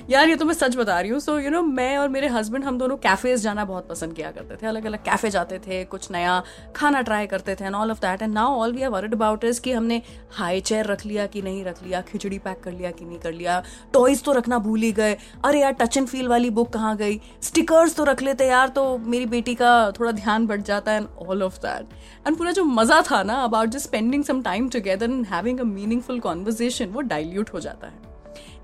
यार, 0.07 0.29
ये 0.29 0.35
तो 0.35 0.45
मैं 0.45 0.53
सच 0.53 0.75
बता 0.75 0.99
रही 0.99 1.09
हूँ। 1.11 1.19
सो 1.19 1.37
यू 1.39 1.49
नो 1.51 1.61
मैं 1.61 1.97
और 1.97 2.09
मेरे 2.09 2.27
हस्बैंड 2.27 2.63
हम 2.63 2.77
दोनों 2.77 2.95
कैफेज 2.97 3.41
जाना 3.41 3.63
बहुत 3.65 3.87
पसंद 3.87 4.13
किया 4.13 4.29
करते 4.31 4.55
थे। 4.55 4.67
अलग 4.67 4.85
अलग 4.85 5.03
कैफ़े 5.05 5.29
जाते 5.29 5.57
थे, 5.59 5.83
कुछ 5.85 6.09
नया 6.11 6.41
खाना 6.75 7.01
ट्राई 7.01 7.27
करते 7.27 7.55
थे 7.55 7.65
and 7.65 7.75
all 7.75 7.91
of 7.91 7.99
that 8.01 8.21
and 8.21 8.33
now 8.33 8.59
all 8.59 8.73
we 8.73 8.81
are 8.81 8.89
worried 8.89 9.13
about 9.13 9.43
is 9.43 9.59
कि 9.61 9.71
हमने 9.71 10.01
हाई 10.31 10.61
चेयर 10.61 10.85
रख 10.85 11.05
लिया 11.05 11.25
कि 11.27 11.41
नहीं 11.41 11.63
रख 11.65 11.83
लिया, 11.83 12.01
खिचड़ी 12.01 12.39
पैक 12.39 12.61
कर 12.63 12.71
लिया 12.71 12.91
कि 12.91 13.05
नहीं 13.05 13.19
कर 13.19 13.33
लिया 13.33 13.61
टॉयज 13.93 14.23
तो 14.23 14.33
रखना 14.33 14.59
भूल 14.59 14.79
ही 14.81 14.91
गए। 14.93 15.17
अरे 15.45 15.61
यार 15.61 15.71
टच 15.73 15.97
एंड 15.97 16.07
फील 16.07 16.27
वाली 16.27 16.49
बुक 16.51 16.73
कहाँ 16.73 16.95
गई? 16.97 17.19
स्टिकर्स 17.43 17.95
तो 17.95 18.03
रख 18.03 18.21
लेते 18.21 18.47
यार 18.47 18.69
तो 18.69 18.97
मेरी 18.97 19.25
बेटी 19.27 19.55
का 19.55 19.91
थोड़ा 19.99 20.11
ध्यान 20.13 20.47
बढ़ 20.47 20.61
जाता 20.63 20.91
है 20.91 20.97
and 20.97 21.27
all 21.27 21.43
of 21.43 21.59
that 21.59 22.27
and 22.27 22.37
पूरा 22.37 22.51
जो 22.51 22.63
मज़ा 22.63 23.01
था 23.11 23.23
ना 23.23 23.43
about 23.43 23.69
just 23.69 23.87
spending 23.87 24.23
some 24.23 24.41
time 24.41 24.69
together 24.69 25.11
and 25.11 25.25
having 25.27 25.59
a 25.59 25.63
meaningful 25.65 26.19
conversation 26.19 26.89
वो 26.89 27.01
डाइल्यूट 27.03 27.53
हो 27.53 27.59
जाता 27.59 27.87
है। 27.87 28.06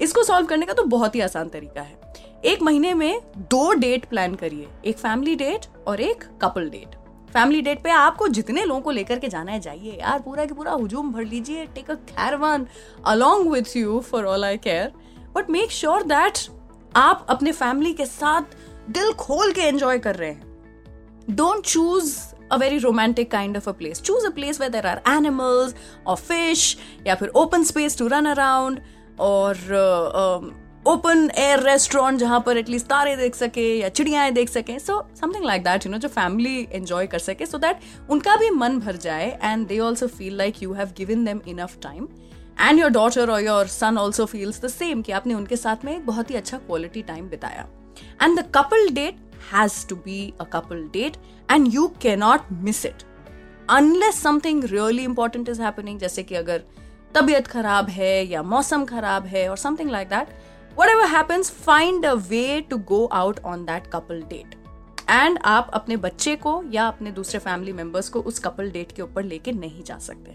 इसको 0.03 0.23
सॉल्व 0.23 0.47
करने 0.47 0.65
का 0.65 0.73
तो 0.73 0.83
बहुत 0.85 1.15
ही 1.15 1.21
आसान 1.21 1.49
तरीका 1.49 1.81
है। 1.81 2.41
एक 2.45 2.61
महीने 2.61 2.93
में 2.93 3.21
दो 3.51 3.71
डेट 3.73 4.05
प्लान 4.05 4.35
करिए, 4.35 4.67
एक 4.85 4.97
फैमिली 4.97 5.35
डेट 5.35 5.65
और 5.87 6.01
एक 6.01 6.23
कपल 6.41 6.69
डेट 6.69 6.95
फैमिली 7.33 7.61
डेट 7.61 7.81
पे 7.83 7.89
आपको 7.89 8.27
जितने 8.27 8.63
लोगों 8.65 8.81
को 8.81 8.91
लेकर 8.91 9.19
के 9.19 9.27
जाना 9.27 9.51
है, 9.51 9.59
जाइए 9.59 9.97
यार, 10.01 10.19
पूरा 10.19 10.45
की 10.45 10.53
पूरा 10.53 10.71
हुजूम 10.71 11.11
भर 11.13 11.23
लीजिए 11.25 11.65
take 11.65 11.91
a 11.91 11.93
caravan 11.93 12.65
along 13.05 13.49
with 13.51 13.75
you 13.77 13.99
for 14.01 14.25
all 14.25 14.45
I 14.45 14.57
care 14.57 14.91
but 15.35 15.49
make 15.49 15.71
sure 15.71 16.03
that 16.03 16.39
आप 16.95 17.25
अपने 17.29 17.51
फैमिली 17.51 17.93
के 17.93 18.05
साथ 18.05 18.55
दिल 18.89 19.11
खोल 19.13 19.51
के 19.51 19.61
एंजॉय 19.61 19.99
कर 19.99 20.15
रहे 20.15 20.29
हैं। 20.29 21.35
Don't 21.35 21.65
choose 21.65 22.17
a 22.51 22.57
very 22.57 22.77
romantic 22.77 23.31
kind 23.31 23.57
of 23.57 23.69
a 23.69 23.73
place 23.73 24.01
choose 24.01 24.25
a 24.25 24.29
place 24.29 24.61
where 24.61 24.85
are 24.87 25.01
animals 25.09 25.75
और 26.07 26.15
फ़िश 26.17 26.77
या 27.07 27.15
फिर 27.15 27.29
open 27.35 27.63
space 27.63 27.97
to 27.97 28.07
run 28.07 28.25
around 28.25 28.79
और 29.19 29.55
ओपन 30.87 31.29
एयर 31.35 31.59
रेस्टोरेंट 31.63 32.19
जहाँ 32.19 32.39
पर 32.45 32.57
एटलीस्ट 32.57 32.85
तारे 32.87 33.15
देख 33.15 33.35
सके 33.35 33.67
या 33.79 33.89
चिड़ियाएँ 33.89 34.31
देख 34.33 34.49
सके। 34.49 34.77
So 34.79 35.01
something 35.19 35.45
like 35.45 35.63
that 35.63 35.85
you 35.85 35.91
know 35.91 35.97
जो 35.97 36.07
फैमिली 36.07 36.67
एंजॉय 36.71 37.07
कर 37.07 37.19
सके 37.19 37.45
सो 37.45 37.57
दैट 37.57 37.79
उनका 38.11 38.35
भी 38.35 38.49
मन 38.49 38.79
भर 38.79 38.95
जाए 38.97 39.29
and 39.43 39.67
they 39.67 39.79
also 39.79 40.07
feel 40.07 40.37
like 40.37 40.61
you 40.63 40.73
have 40.73 40.91
given 40.97 41.25
them 41.25 41.41
enough 41.47 41.77
time 41.83 42.07
and 42.59 42.79
your 42.79 42.89
daughter 42.89 43.29
और 43.29 43.41
your 43.41 43.67
son 43.67 43.97
also 43.97 44.25
feels 44.25 44.61
the 44.61 44.67
same 44.67 45.01
कि 45.01 45.11
आपने 45.11 45.33
उनके 45.33 45.55
साथ 45.55 45.85
में 45.85 45.95
एक 45.95 46.05
बहुत 46.05 46.29
ही 46.31 46.35
अच्छा 46.35 46.57
क्वालिटी 46.57 47.01
टाइम 47.01 47.29
बिताया। 47.29 47.67
And 48.21 48.39
the 48.39 48.43
couple 48.55 48.89
date 48.89 49.15
has 49.53 49.87
to 49.87 49.95
be 49.95 50.33
a 50.41 50.43
couple 50.53 50.87
date 50.93 51.17
and 51.51 51.73
you 51.73 51.87
cannot 52.01 52.51
miss 52.63 52.85
it 52.85 53.03
unless 53.69 54.21
something 54.23 54.63
really 54.63 55.03
important 55.03 55.49
is 55.49 55.61
happening 55.61 55.99
जैसे 55.99 56.23
कि 56.23 56.35
अगर 56.35 56.63
तबीयत 57.15 57.47
खराब 57.47 57.89
है 57.89 58.25
या 58.25 58.43
मौसम 58.43 58.85
खराब 58.85 59.25
है 59.25 59.49
और 59.49 59.57
something 59.57 59.91
like 59.91 60.09
that 60.09 60.41
whatever 60.77 61.07
happens, 61.07 61.49
find 61.65 62.05
a 62.05 62.15
way 62.29 62.61
to 62.69 62.77
go 62.91 62.99
out 63.15 63.39
on 63.45 63.65
that 63.65 63.89
couple 63.95 64.21
date. 64.29 64.55
And 65.09 65.37
आप 65.45 65.69
अपने 65.73 65.97
बच्चे 65.97 66.35
को 66.35 66.63
या 66.71 66.87
अपने 66.87 67.11
दूसरे 67.11 67.39
फैमिली 67.39 67.73
मेंबर्स 67.73 68.09
को 68.09 68.19
उस 68.21 68.39
कपल 68.39 68.71
डेट 68.71 68.91
के 68.91 69.01
ऊपर 69.01 69.23
लेके 69.23 69.51
नहीं 69.51 69.83
जा 69.83 69.97
सकते। 69.97 70.33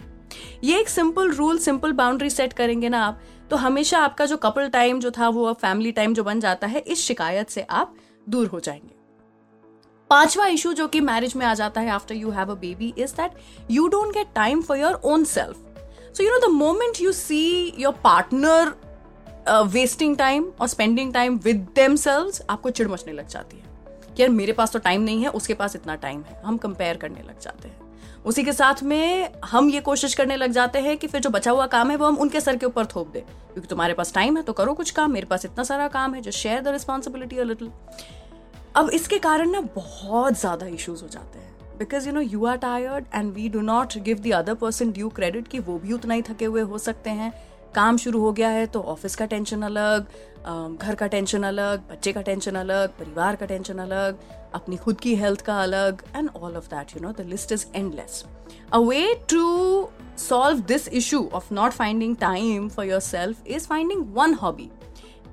ये 0.64 0.78
एक 0.80 0.88
simple 0.88 1.30
rule 1.30 1.58
simple 1.58 1.92
boundary 1.92 2.30
set 2.30 2.52
करेंगे 2.52 2.88
ना 2.88 3.04
आप 3.06 3.20
तो 3.50 3.56
हमेशा 3.56 3.98
आपका 3.98 4.26
जो 4.26 4.36
कपल 4.36 4.68
टाइम 4.68 5.00
जो 5.00 5.10
था, 5.10 5.28
वो 5.28 5.52
फैमिली 5.52 5.92
टाइम 5.92 6.14
जो 6.14 6.24
बन 6.24 6.40
जाता 6.40 6.66
है, 6.66 6.80
इस 6.80 6.98
शिकायत 6.98 7.50
से 7.50 7.66
आप 7.70 7.94
दूर 8.28 8.46
हो 8.46 8.60
जाएँगे। 8.60 8.96
पांचवा 10.10 10.46
इशू 10.46 10.72
जो 10.72 10.88
कि 10.88 11.00
मैरिज 11.00 11.36
में 11.36 11.46
आ 11.46 11.54
जाता 11.54 11.80
है 11.80 11.88
after 11.88 12.14
you 12.14 12.30
have 12.30 12.50
a 12.50 12.54
baby 12.54 12.94
is 12.98 13.12
that 13.12 13.32
you 13.70 13.88
don't 13.88 14.14
get 14.14 14.26
time 14.34 14.62
for 14.62 14.78
your 14.78 15.00
own 15.04 15.24
self 15.24 15.67
so 16.18 16.24
you 16.24 16.30
know 16.30 16.38
the 16.38 16.50
moment 16.50 17.00
you 17.00 17.10
see 17.12 17.74
your 17.78 17.92
partner 18.04 18.72
wasting 19.66 20.16
time 20.16 20.46
और 20.60 20.68
स्पेंडिंग 20.68 21.12
टाइम 21.12 21.36
विद 21.38 21.56
देम 21.74 21.96
आपको 22.50 22.70
चिड़ 22.70 22.88
मचने 22.88 23.12
लग 23.12 23.28
जाती 23.28 23.56
है। 23.56 23.62
कि 24.16 24.22
यार, 24.22 24.30
मेरे 24.30 24.52
पास 24.52 24.72
तो 24.72 24.78
टाइम 24.78 25.02
नहीं 25.02 25.22
है, 25.22 25.28
उसके 25.28 25.54
पास 25.54 25.76
इतना 25.76 25.94
टाइम 25.94 26.22
है। 26.22 26.40
हम 26.44 26.56
कंपेयर 26.56 26.96
करने 26.96 27.22
लग 27.22 27.40
जाते 27.40 27.68
हैं। 27.68 28.22
उसी 28.24 28.44
के 28.44 28.52
साथ 28.52 28.82
में 28.82 29.30
हम 29.44 29.70
ये 29.70 29.80
कोशिश 29.80 30.14
करने 30.14 30.36
लग 30.36 30.52
जाते 30.52 30.78
हैं 30.78 30.96
कि 30.98 31.06
फिर 31.06 31.20
जो 31.20 31.30
बचा 31.30 31.50
हुआ 31.50 31.66
काम 31.66 31.90
है, 31.90 31.96
वो 31.96 32.06
हम 32.06 32.16
उनके 32.16 32.40
सर 32.40 32.56
के 32.56 32.66
ऊपर 32.66 32.86
थोप 32.86 33.12
दें। 33.12 33.22
क्योंकि 33.22 33.68
तुम्हारे 33.68 33.94
पास 33.94 34.12
टाइम 34.14 34.36
है 34.36 34.42
तो 34.42 34.52
करो 34.52 34.74
कुछ 34.74 34.90
काम। 34.90 35.12
मेरे 35.12 35.26
पास 35.26 35.44
इतना 35.44 35.64
सारा 35.64 35.88
काम 35.88 36.14
है 36.14 36.20
जो 36.20 36.30
शेयर 36.30 36.62
द 36.62 36.68
रिस्पॉन्सिबिलिटी 36.68 37.44
लिटिल 37.44 37.70
अब 38.76 38.90
इसके 38.90 39.18
कारण 39.18 39.50
ना 39.50 39.60
बहुत 39.76 40.38
ज़्यादा 40.40 40.66
इश्यूज़ 40.66 41.02
हो 41.02 41.08
जाते 41.08 41.38
हैं। 41.38 41.47
Because 41.78 42.06
you 42.08 42.14
know 42.14 42.20
you 42.20 42.44
are 42.46 42.56
tired 42.58 43.04
and 43.14 43.32
we 43.34 43.48
do 43.48 43.60
not 43.62 43.98
give 44.00 44.18
the 44.20 44.32
other 44.34 44.54
person 44.56 44.90
due 44.92 45.08
credit 45.10 45.48
कि 45.48 45.58
वो 45.60 45.78
भी 45.78 45.92
उतना 45.92 46.14
ही 46.14 46.22
थके 46.22 46.44
हुए 46.44 46.62
हो 46.62 46.78
सकते 46.78 47.10
हैं। 47.10 47.32
काम 47.74 47.96
शुरू 47.96 48.20
हो 48.20 48.32
गया 48.32 48.48
है 48.48 48.66
तो 48.66 48.80
ऑफ़िस 48.82 49.14
का 49.16 49.26
टेंशन 49.26 49.62
अलग 49.62 50.06
घर 50.76 50.94
का 50.94 51.06
टेंशन 51.06 51.42
अलग, 51.42 51.80
बच्चे 51.90 52.12
का 52.12 52.20
टेंशन 52.22 52.54
अलग, 52.54 52.88
परिवार 52.90 53.36
का 53.36 53.46
टेंशन 53.46 53.78
अलग, 53.78 54.18
अपनी 54.54 54.76
खुद 54.76 55.00
की 55.00 55.14
हेल्थ 55.16 55.40
का 55.40 55.60
अलग 55.62 56.02
and 56.16 56.30
all 56.36 56.56
of 56.56 56.66
that 56.66 56.96
you 56.96 57.02
know 57.02 57.12
the 57.12 57.26
list 57.28 57.52
is 57.52 57.66
endless 57.74 58.24
a 58.72 58.78
way 58.78 59.14
to 59.30 59.88
solve 60.18 60.60
this 60.68 60.88
issue 60.90 61.28
of 61.34 61.52
not 61.54 61.72
finding 61.72 62.16
time 62.16 62.68
for 62.68 62.86
yourself 63.00 63.46
is 63.46 63.66
finding 63.66 64.04
one 64.14 64.34
hobby 64.34 64.70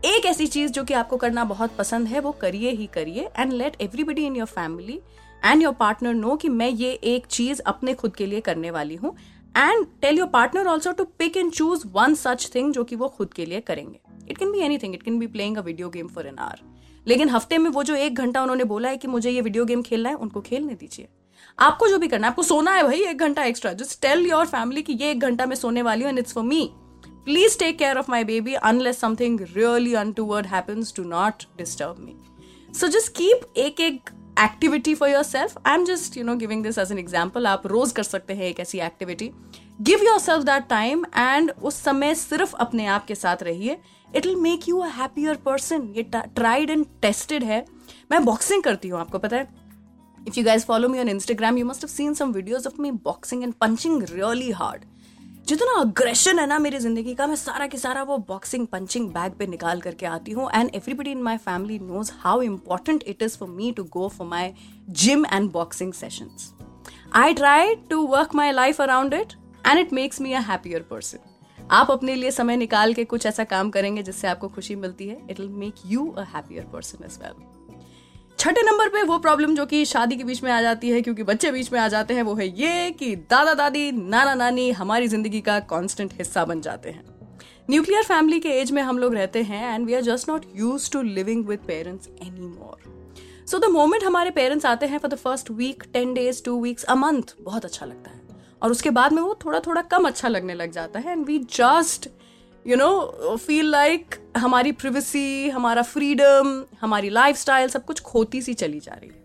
एक 0.05 0.25
ऐसी 0.25 0.47
चीज़ 0.47 0.71
जो 0.71 0.83
कि 0.83 0.93
आपको 0.93 1.17
करना 1.17 1.43
बहुत 1.45 1.75
पसंद 1.77 2.07
है, 2.07 2.19
वो 2.19 2.31
करिए 2.31 2.71
ही 2.71 2.85
करिए 2.93 3.29
and 3.37 3.53
let 3.53 3.81
everybody 3.81 4.25
in 4.25 4.35
your 4.35 4.47
family 4.47 4.99
and 5.45 5.61
your 5.61 5.73
partner 5.73 6.13
know 6.13 6.35
कि 6.35 6.49
मैं 6.49 6.69
ये 6.69 6.91
एक 7.05 7.25
चीज़ 7.27 7.61
अपने 7.63 7.93
खुद 7.93 8.15
के 8.15 8.25
लिए 8.25 8.41
करने 8.41 8.71
वाली 8.71 8.95
हूँ। 8.95 9.15
And 9.55 9.85
tell 10.01 10.17
your 10.17 10.27
partner 10.27 10.67
also 10.67 10.91
to 10.91 11.03
pick 11.19 11.37
and 11.37 11.51
choose 11.51 11.87
one 11.93 12.15
such 12.15 12.49
thing 12.55 12.71
जो 12.73 12.83
कि 12.83 12.95
वो 12.95 13.07
खुद 13.07 13.33
के 13.33 13.45
लिए 13.45 13.59
करेंगे। 13.61 13.99
It 14.29 14.37
can 14.37 14.51
be 14.51 14.59
anything 14.77 14.93
it 14.95 15.03
can 15.03 15.19
be 15.19 15.27
playing 15.27 15.57
a 15.57 15.61
video 15.61 15.89
game 15.89 16.07
for 16.07 16.27
an 16.27 16.37
hour 16.37 16.73
लेकिन 17.07 17.29
हफ़्ते 17.29 17.57
में 17.57 17.69
वो 17.69 17.83
जो 17.83 17.95
एक 17.95 18.15
घंटा 18.15 18.41
उन्होंने 18.41 18.63
बोला 18.63 18.89
है 18.89 18.97
कि 18.97 19.07
मुझे 19.07 19.29
ये 19.29 19.41
वीडियो 19.41 19.65
गेम 19.65 19.81
खेलना 19.81 20.09
है, 20.09 20.15
उनको 20.15 20.41
खेलने 20.41 20.73
दीजिए। 20.75 21.07
आपको 21.59 21.87
जो 21.87 21.97
भी 21.99 22.07
करना 22.07 22.27
है, 22.27 22.31
आपको 22.31 22.43
सोना 22.43 22.71
है 22.71 22.83
भाई 22.83 23.01
एक 23.01 23.17
घंटा 23.17 23.43
extra 23.43 23.73
just 23.73 24.01
tell 24.01 24.25
your 24.27 24.45
family 24.45 24.81
कि 24.81 24.93
ये 24.93 25.11
एक 25.11 25.19
घंटा 25.19 25.45
में 25.45 25.55
सोने 25.55 25.81
वाली 25.81 26.03
हूँ 26.03 26.09
and 26.09 26.19
it's 26.19 26.33
for 26.33 26.43
me 26.43 26.69
please 27.25 27.57
take 27.59 27.77
care 27.77 27.97
of 27.97 28.11
my 28.11 28.23
baby 28.23 28.53
unless 28.53 28.99
something 28.99 29.39
really 29.55 29.93
untoward 29.95 30.45
happens 30.47 30.93
to 30.93 31.03
not 31.03 31.43
disturb 31.57 31.99
me 31.99 32.15
so 32.73 32.87
just 32.87 33.11
keep 33.17 33.57
एक 33.57 33.79
एक 33.81 34.09
activity 34.39 34.93
for 34.95 35.09
yourself 35.23 35.57
I 35.65 35.73
am 35.73 35.83
just 35.85 36.15
you 36.17 36.23
know 36.23 36.35
giving 36.35 36.63
this 36.63 36.77
as 36.77 36.91
an 36.91 36.97
example 36.99 37.47
आप 37.47 37.67
रोज 37.67 37.91
कर 37.91 38.03
सकते 38.03 38.33
हैं 38.33 38.45
एक 38.45 38.59
ऐसी 38.59 38.79
activity 38.79 39.29
give 39.81 40.03
yourself 40.19 40.43
that 40.43 40.67
time 40.69 41.05
and 41.17 41.51
उस 41.51 41.75
समय 41.83 42.15
सिर्फ़ 42.15 42.55
अपने 42.55 42.85
आप 42.87 43.05
के 43.05 43.15
साथ 43.15 43.43
रहिए. 43.43 43.77
It 44.09 44.25
will 44.25 44.35
make 44.37 44.67
you 44.69 44.79
a 44.79 44.87
happier 44.87 45.35
person 45.45 45.87
ये 45.95 46.03
ट्राइड 46.15 46.69
एंड 46.69 46.85
टेस्टेड 47.01 47.43
है. 47.43 47.65
मैं 48.11 48.23
बॉक्सिंग 48.25 48.63
करती 48.63 48.89
हूँ, 48.89 48.99
आपको 48.99 49.19
पता 49.19 49.37
है? 49.37 49.47
If 50.19 50.39
you 50.39 50.43
guys 50.45 50.65
follow 50.65 50.89
me 50.89 50.99
on 50.99 51.09
Instagram 51.09 51.57
you 51.57 51.65
must 51.65 51.83
have 51.83 51.93
seen 51.93 52.13
some 52.13 52.31
videos 52.33 52.67
of 52.67 52.81
me 52.81 52.91
boxing 52.91 53.43
and 53.43 53.53
punching 53.53 54.03
really 54.03 54.51
hard 54.51 54.83
जितना 55.47 55.73
aggression 55.79 56.39
है 56.39 56.45
ना 56.47 56.57
मेरी 56.59 56.77
ज़िंदगी 56.79 57.13
का, 57.15 57.25
मैं 57.27 57.35
सारा 57.35 57.65
के 57.67 57.77
सारा 57.77 58.03
वो 58.03 58.17
बॉक्सिंग 58.17 58.65
पंचिंग 58.67 59.09
बैग 59.09 59.33
पे 59.39 59.47
निकाल 59.47 59.81
करके 59.81 60.05
आती 60.05 60.31
हूँ। 60.31 60.49
And 60.53 60.69
everybody 60.75 61.11
in 61.11 61.21
my 61.21 61.37
family 61.37 61.77
knows 61.79 62.11
how 62.19 62.41
important 62.41 63.03
it 63.07 63.21
is 63.21 63.37
for 63.37 63.49
me 63.49 63.71
to 63.71 63.83
go 63.83 64.07
for 64.07 64.27
my 64.27 64.51
gym 64.89 65.25
and 65.25 65.51
boxing 65.51 65.93
sessions 65.93 66.51
I 67.15 67.33
try 67.33 67.75
to 67.89 68.01
work 68.07 68.35
my 68.35 68.51
life 68.51 68.81
around 68.81 69.13
it 69.13 69.33
and 69.67 69.79
it 69.79 69.93
makes 69.93 70.21
me 70.21 70.33
a 70.33 70.41
happier 70.41 70.87
person 70.89 71.67
आप 71.71 71.91
अपने 71.91 72.15
लिए 72.15 72.31
समय 72.31 72.57
निकाल 72.57 72.93
के 72.93 73.05
कुछ 73.05 73.25
ऐसा 73.25 73.43
काम 73.43 73.69
करेंगे 73.69 74.03
जिससे 74.03 74.27
आपको 74.27 74.47
खुशी 74.47 74.75
मिलती 74.75 75.07
है। 75.07 75.21
It 75.29 75.39
will 75.39 75.49
make 75.49 75.75
you 75.85 76.09
a 76.09 76.23
happier 76.33 76.65
person 76.73 77.05
as 77.05 77.19
well 77.21 77.54
छठे 78.45 78.61
नंबर 78.61 78.89
पे 78.89 79.01
वो 79.03 79.17
प्रॉब्लम 79.19 79.53
जो 79.55 79.65
कि 79.65 79.83
शादी 79.85 80.15
के 80.15 80.23
बीच 80.23 80.43
में 80.43 80.51
आ 80.51 80.61
जाती 80.61 80.89
है, 80.89 81.01
क्योंकि 81.01 81.23
बच्चे 81.23 81.51
बीच 81.51 81.71
में 81.73 81.79
आ 81.79 81.87
जाते 81.87 82.13
हैं, 82.13 82.23
वो 82.23 82.33
है 82.35 82.47
ये 82.59 82.91
कि 82.91 83.15
दादा 83.29 83.53
दादी, 83.53 83.91
नाना 83.91 84.33
नानी 84.33 84.69
हमारी 84.71 85.07
ज़िंदगी 85.07 85.39
का 85.41 85.59
कांस्टेंट 85.61 86.13
हिस्सा 86.13 86.43
बन 86.45 86.61
जाते 86.61 86.89
हैं। 86.89 87.03
न्यूक्लियर 87.69 88.03
फैमिली 88.03 88.39
के 88.39 88.49
एज 88.59 88.71
में 88.71 88.81
हम 88.81 88.97
लोग 88.99 89.15
रहते 89.15 89.41
हैं 89.43 89.73
and 89.73 89.85
we 89.87 89.93
are 89.93 90.01
just 90.01 90.29
not 90.29 90.45
used 90.55 90.89
to 90.91 91.01
living 91.01 91.45
with 91.47 91.59
parents 91.67 92.07
anymore 92.41 93.45
so 93.45 93.59
the 93.59 93.71
moment 93.71 94.03
हमारे 94.03 94.31
पेरेंट्स 94.31 94.65
आते 94.65 94.85
हैं 94.85 94.99
for 94.99 95.11
the 95.11 95.17
first 95.17 95.51
week 95.53 95.83
ten 95.93 96.13
days 96.13 96.43
two 96.43 96.59
weeks 96.61 96.83
a 96.83 96.95
month 96.97 97.35
बहुत 97.41 97.65
अच्छा 97.65 97.85
लगता 97.85 98.11
है। 98.11 98.21
और 98.61 98.71
उसके 98.71 98.89
बाद 98.91 99.13
में 99.13 99.21
वो 99.21 99.37
थोड़ा 99.45 99.59
थोड़ा 99.59 99.81
कम 99.91 100.07
अच्छा 100.07 100.27
लगने 100.27 100.53
लग 100.53 100.71
जाता 100.71 100.99
है 100.99 101.11
and 101.11 101.25
we 101.25 101.39
just 101.51 102.09
you 102.67 102.75
know 102.75 103.35
feel 103.37 103.65
like 103.65 104.15
हमारी 104.37 104.71
प्रिवेसी 104.71 105.49
हमारा 105.49 105.81
फ्रीडम 105.81 106.63
हमारी 106.81 107.09
लाइफ 107.09 107.37
सब 107.37 107.85
कुछ 107.85 108.01
खोती 108.01 108.41
सी 108.41 108.53
चली 108.53 108.79
जा 108.79 108.93
रही 108.93 109.09
है। 109.09 109.23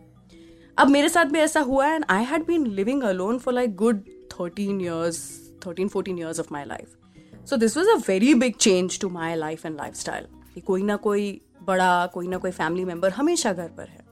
अब 0.79 0.89
मेरे 0.89 1.09
साथ 1.09 1.25
भी 1.25 1.39
ऐसा 1.39 1.61
हुआ 1.61 1.87
and 1.89 2.05
I 2.11 2.25
had 2.25 2.45
been 2.47 2.67
living 2.67 3.03
alone 3.03 3.39
for 3.39 3.55
like 3.55 3.75
good 3.77 4.01
thirteen 4.33 4.81
years 4.81 5.23
thirteen 5.67 5.89
fourteen 5.89 6.19
years 6.19 6.41
of 6.41 6.49
my 6.53 6.65
life 6.65 7.47
so 7.51 7.57
this 7.57 7.77
was 7.77 7.89
a 7.89 7.95
very 8.09 8.35
big 8.35 8.55
change 8.57 9.01
to 9.01 9.09
my 9.09 9.35
life 9.35 9.67
and 9.67 9.77
lifestyle 9.95 10.27
कि 10.55 10.61
कोई 10.61 10.83
ना 10.83 10.97
कोई 10.97 11.41
बड़ा, 11.63 12.07
कोई 12.07 12.29
ना 12.29 12.39
कोई 12.39 12.51
फैमिली 12.51 12.85
मेंबर 12.85 13.11
हमेशा 13.11 13.53
घर 13.53 13.69
पर 13.69 13.89
है। 13.89 14.05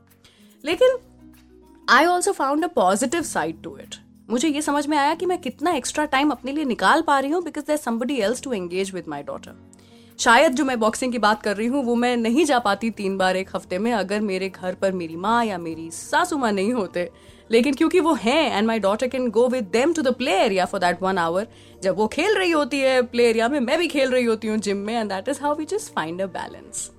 लेकिन 0.64 0.98
I 1.88 2.04
also 2.04 2.32
found 2.32 2.64
a 2.64 2.68
positive 2.68 3.22
side 3.22 3.62
to 3.62 3.76
it 3.78 3.94
मुझे 4.28 4.48
ये 4.48 4.62
समझ 4.62 4.86
में 4.86 4.96
आया 4.96 5.14
कि 5.14 5.26
मैं 5.26 5.38
कितना 5.38 5.70
एक्स्ट्रा 5.72 6.04
टाइम 6.04 6.30
अपने 6.30 6.52
लिए 6.52 6.64
निकाल 6.64 7.02
पा 7.02 7.18
रही 7.18 7.30
हूँ 7.30 7.42
because 7.44 7.64
there 7.66 7.76
somebody 7.76 8.16
else 8.16 8.42
to 8.42 8.52
engage 8.52 8.92
with 8.94 9.04
my 9.08 9.22
daughter 9.22 9.54
शायद 10.18 10.52
जो 10.52 10.64
मैं 10.64 10.78
बॉक्सिंग 10.80 11.12
की 11.12 11.18
बात 11.18 11.42
कर 11.42 11.56
रही 11.56 11.66
हूँ, 11.66 11.82
वो 11.84 11.94
मैं 11.94 12.16
नहीं 12.16 12.44
जा 12.44 12.58
पाती 12.58 12.90
तीन 12.90 13.16
बार 13.18 13.36
एक 13.36 13.48
हफ़्ते 13.54 13.78
में 13.78 13.92
अगर 13.92 14.20
मेरे 14.20 14.48
घर 14.48 14.74
पर 14.74 14.92
मेरी 14.92 15.16
माँ 15.16 15.44
या 15.44 15.58
मेरी 15.58 15.90
सासू 15.90 16.36
माँ 16.36 16.50
नहीं 16.52 16.72
होते। 16.72 17.08
लेकिन 17.50 17.74
क्योंकि 17.74 18.00
वो 18.00 18.14
हैं 18.14 18.56
and 18.56 18.66
my 18.66 18.78
daughter 18.78 19.08
can 19.08 19.28
go 19.30 19.46
with 19.48 19.68
them 19.72 19.92
to 19.94 20.02
the 20.02 20.14
play 20.14 20.32
area 20.38 20.64
for 20.64 20.80
that 20.80 21.02
one 21.02 21.18
hour 21.18 21.46
जब 21.82 21.96
वो 21.96 22.06
खेल 22.08 22.36
रही 22.38 22.50
होती 22.50 22.80
है 22.80 23.00
प्ले 23.04 23.28
एरिया 23.28 23.48
में, 23.48 23.60
मैं 23.60 23.78
भी 23.78 23.88
खेल 23.88 24.10
रही 24.10 24.24
होती 24.24 24.48
हूँ 24.48 24.58
जिम 24.58 24.76
में 24.76 24.94
and 24.94 25.08
that 25.10 25.28
is 25.28 25.40
how 25.42 25.54
we 25.54 25.64
just 25.66 25.92
find 25.94 26.22
a 26.22 26.26
balance 26.34 26.90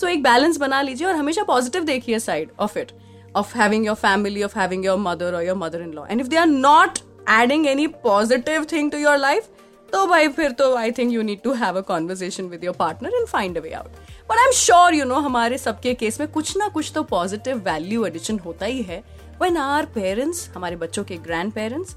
so 0.00 0.06
एक 0.06 0.22
बैलेंस 0.22 0.56
बना 0.56 0.82
लीजिए 0.82 1.06
और 1.06 1.14
हमेशा 1.14 1.42
पॉजिटिव 1.44 1.84
देखिए 1.84 2.18
side 2.18 2.50
of 2.58 2.78
it 2.78 2.92
of 3.36 3.56
having 3.58 3.86
your 3.86 3.96
family 3.96 4.42
of 4.42 4.58
having 4.58 4.84
your 4.84 4.98
mother 4.98 5.34
और 5.34 5.44
your 5.44 5.56
mother 5.56 5.82
in 5.82 5.92
law 5.92 6.06
and 6.06 6.20
if 6.20 6.28
they 6.28 6.36
are 6.36 6.46
not 6.46 6.98
adding 7.30 7.66
any 7.66 7.86
positive 8.04 8.66
thing 8.72 8.90
to 8.90 8.98
your 8.98 9.16
life 9.18 9.48
तो 9.92 10.06
भाई 10.06 10.28
फिर 10.28 10.52
तो 10.52 10.74
I 10.76 10.92
think 10.92 11.12
you 11.12 11.22
need 11.22 11.42
to 11.42 11.52
have 11.54 11.76
a 11.78 11.80
conversation 11.88 12.44
with 12.48 12.64
your 12.64 12.74
partner 12.74 13.14
and 13.14 13.26
find 13.26 13.58
a 13.58 13.60
way 13.60 13.72
out 13.72 13.90
but 14.30 14.38
I 14.38 14.44
am 14.44 14.52
sure 14.54 14.94
you 14.94 15.04
know 15.04 15.14
हमारे 15.20 15.58
सबके 15.58 15.94
case 15.94 16.20
में 16.20 16.30
कुछ 16.32 16.56
ना 16.56 16.68
कुछ 16.68 16.90
तो 16.94 17.02
पॉजिटिव 17.02 17.58
वैल्यू 17.64 18.04
एडिशन 18.06 18.38
होता 18.38 18.66
ही 18.66 18.82
है. 18.82 19.02
वेन 19.42 19.56
आर 19.56 19.86
पेरेंट्स 19.94 20.48
हमारे 20.54 20.76
बच्चों 20.76 21.04
के 21.04 21.16
grand 21.18 21.52
parents 21.52 21.96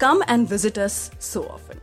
come 0.00 0.22
and 0.28 0.48
visit 0.48 0.78
us 0.78 1.10
so 1.22 1.40
often 1.42 1.80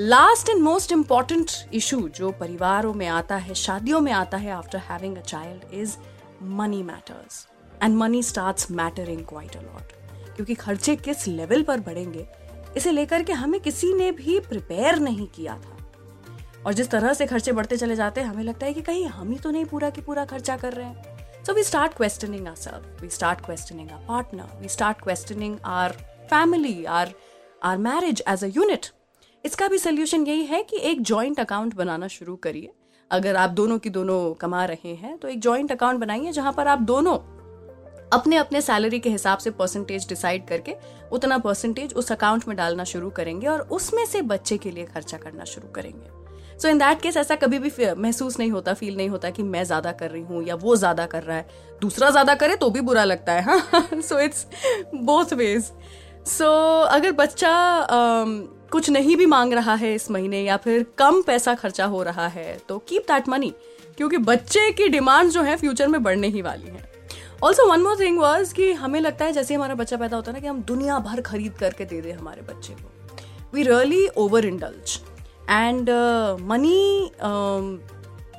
last 0.00 0.48
and 0.48 0.62
most 0.62 0.92
important 0.92 1.50
issue 1.74 2.08
जो 2.16 2.30
परिवारों 2.40 2.92
में 2.94 3.06
आता 3.06 3.36
है, 3.36 3.54
शादियों 3.54 4.00
में 4.00 4.12
आता 4.12 4.36
है 4.36 4.50
after 4.52 4.78
having 4.90 5.16
a 5.16 5.22
child 5.22 5.74
is 5.74 5.96
money 6.42 6.82
matters 6.82 7.46
and 7.82 7.96
money 7.96 8.22
start 8.22 8.70
mattering 8.70 9.24
quite 9.24 9.56
a lot 9.56 9.92
क्योंकि 10.36 10.54
खर्चे 10.54 10.96
किस 10.96 11.26
लेवल 11.28 11.62
पर 11.62 11.80
बढ़ेंगे, 11.80 12.26
इसे 12.76 12.90
लेकर 12.90 13.22
के 13.22 13.32
हमें 13.32 13.60
किसी 13.60 13.92
ने 13.94 14.10
भी 14.12 14.38
प्रिपेयर 14.40 14.98
नहीं 14.98 15.26
किया 15.26 15.56
था। 15.56 15.76
और 16.66 16.72
जिस 16.72 16.90
तरह 16.90 17.12
से 17.14 17.26
खर्चे 17.26 17.52
बढ़ते 17.52 17.76
चले 17.76 17.96
जाते 17.96 18.20
हैं, 18.20 18.28
हमें 18.28 18.42
लगता 18.44 18.66
है 18.66 18.72
कि 18.74 18.82
कहीं 18.82 19.06
हम 19.06 19.30
ही 19.30 19.38
तो 19.38 19.50
नहीं 19.50 19.64
पूरा 19.64 19.90
की 19.90 20.00
पूरा 20.00 20.24
खर्चा 20.24 20.56
कर 20.56 20.72
रहे 20.72 20.86
हैं। 20.86 21.44
So 21.44 21.52
we 21.52 21.62
start 21.62 21.94
questioning 21.94 22.46
our 22.48 22.54
self 22.54 23.02
we 23.02 23.08
start 23.08 23.40
questioning 23.40 23.90
our 23.90 24.04
partner 24.08 24.58
we 24.60 24.68
start 24.68 25.00
questioning 25.02 25.56
our 25.64 25.92
family 26.30 26.84
our 26.84 27.12
our 27.62 27.78
marriage 27.78 28.22
as 28.28 28.44
a 28.44 28.46
unit 28.46 28.86
इसका 29.44 29.68
भी 29.68 29.78
सोल्यूशन 29.78 30.26
यही 30.26 30.44
है 30.44 30.62
कि 30.62 30.78
एक 30.90 31.02
जॉइंट 31.02 31.40
अकाउंट 31.40 31.74
बनाना 31.74 32.08
शुरू 32.08 32.36
करिए। 32.36 32.72
अगर 33.10 33.36
आप 33.36 33.50
दोनों 33.50 33.78
की 33.78 33.90
दोनों 33.90 34.18
कमा 34.34 34.64
रहे 34.64 34.94
हैं 34.94 35.16
तो 35.18 35.28
एक 35.28 35.40
जॉइंट 35.40 35.72
अकाउंट 35.72 36.00
बनाइए 36.00 36.32
जहाँ 36.32 36.52
पर 36.52 36.68
आप 36.68 36.80
दोनों 36.82 37.16
अपने 38.12 38.36
अपने 38.36 38.60
सैलरी 38.60 38.98
के 39.00 39.10
हिसाब 39.10 39.38
से 39.38 39.50
परसेंटेज 39.52 40.06
डिसाइड 40.08 40.46
करके 40.48 40.74
उतना 41.12 41.38
परसेंटेज 41.38 41.94
उस 41.94 42.12
अकाउंट 42.12 42.48
में 42.48 42.56
डालना 42.56 42.84
शुरू 42.84 43.10
करेंगे 43.10 43.46
और 43.46 43.60
उसमें 43.70 44.04
से 44.06 44.22
बच्चे 44.24 44.58
के 44.58 44.70
लिए 44.70 44.84
खर्चा 44.84 45.16
करना 45.16 45.44
शुरू 45.44 45.68
करेंगे। 45.68 46.58
सो 46.58 46.68
इन 46.68 46.78
दैट 46.78 47.00
केस 47.02 47.16
ऐसा 47.16 47.34
कभी 47.36 47.58
भी 47.58 47.70
महसूस 47.92 48.38
नहीं 48.38 48.50
होता 48.50 48.74
फील 48.74 48.96
नहीं 48.96 49.08
होता 49.08 49.30
कि 49.30 49.42
मैं 49.42 49.64
ज़्यादा 49.64 49.92
कर 49.92 50.10
रही 50.10 50.22
हूँ 50.22 50.44
या 50.46 50.54
वो 50.54 50.76
ज़्यादा 50.76 51.06
कर 51.06 51.22
रहा 51.22 51.36
है। 51.36 51.46
दूसरा 51.82 52.10
ज़्यादा 52.10 52.34
करे 52.34 52.56
तो 52.56 52.70
भी 52.70 52.80
बुरा 52.80 53.04
लगता 53.04 53.32
है 53.32 53.42
हाँ। 53.42 54.00
So 54.00 54.18
it's 54.20 54.46
both 54.94 55.32
ways 55.32 55.70
so 56.28 56.50
अगर 56.82 57.12
बच्चा 57.12 57.50
um, 57.82 58.30
कुछ 58.72 58.90
नहीं 58.90 59.16
भी 59.16 59.26
मांग 59.26 59.52
रहा 59.52 59.74
है 59.74 59.94
इस 59.94 60.10
महीने 60.10 60.42
या 60.42 60.56
फिर 60.56 60.86
कम 60.98 61.22
पैसा 61.22 61.54
खर्चा 61.54 61.84
हो 61.86 62.02
रहा 62.02 62.26
है 62.28 62.56
तो 62.68 62.78
कीप 62.78 63.02
दैट 63.02 63.28
मनी 63.28 63.52
क्योंकि 63.96 64.16
बच्चे 64.18 64.70
की 64.70 64.88
डिमांड 64.88 65.30
जो 65.30 65.42
है 65.42 65.56
फ्यूचर 65.56 65.88
में 65.88 66.02
बढ़ने 66.02 66.28
ही 66.28 66.42
वाली 66.42 66.66
है। 66.66 66.92
Also 67.44 67.66
one 67.68 67.80
more 67.82 67.98
thing 67.98 68.18
was 68.18 68.52
कि 68.54 68.70
हमें 68.72 69.00
लगता 69.00 69.24
है 69.24 69.32
जैसे 69.32 69.54
हमारा 69.54 69.74
बच्चा 69.74 69.96
पैदा 69.96 70.16
होता 70.16 70.30
है 70.30 70.34
ना 70.34 70.40
कि 70.40 70.46
हम 70.46 70.60
दुनिया 70.62 70.98
भर 70.98 71.20
खरीद 71.20 71.52
करके 71.54 71.84
दे 71.84 72.00
दे 72.00 72.12
हमारे 72.12 72.42
बच्चे 72.42 72.72
को। 72.74 73.26
We 73.54 73.62
really 73.62 74.06
over 74.16 74.46
indulge 74.46 74.98
and 75.50 75.90
money 76.42 77.10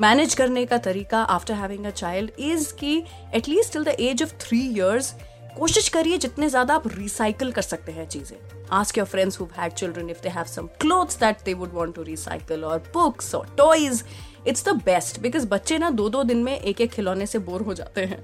manage 0.01 0.33
करने 0.35 0.65
का 0.65 0.77
तरीका 0.87 1.21
after 1.35 1.53
having 1.53 1.85
a 1.85 1.89
child 1.91 2.31
is 2.39 2.73
कि 2.73 2.97
at least 3.35 3.73
till 3.73 3.83
the 3.83 3.95
age 3.99 4.23
of 4.23 4.33
three 4.39 4.59
years 4.67 5.13
कोशिश 5.57 5.89
करिए 5.89 6.17
जितने 6.17 6.49
ज़्यादा 6.49 6.75
आप 6.75 6.87
रिसाइकल 6.87 7.51
कर 7.51 7.61
सकते 7.61 7.91
हैं 7.91 8.07
चीज़ें। 8.09 8.37
Ask 8.73 8.97
your 8.97 9.07
friends 9.07 9.39
who 9.39 9.47
had 9.57 9.73
children 9.73 10.09
if 10.09 10.21
they 10.23 10.29
have 10.29 10.45
some 10.53 10.67
clothes 10.81 11.19
that 11.19 11.43
they 11.45 11.53
would 11.53 11.73
want 11.73 11.95
to 11.95 12.03
recycle 12.03 12.63
और 12.63 12.79
बुक्स 12.93 13.33
और 13.35 13.55
toys 13.57 14.03
it's 14.47 14.65
the 14.65 14.69
best 14.69 15.19
because 15.19 15.47
बच्चे 15.47 15.77
ना 15.77 15.89
दो 15.89 16.09
दो 16.09 16.23
दिन 16.23 16.43
में 16.43 16.59
एक 16.59 16.81
एक 16.81 16.91
खिलौने 16.91 17.25
से 17.25 17.39
बोर 17.39 17.61
हो 17.61 17.73
जाते 17.73 18.01
हैं। 18.01 18.21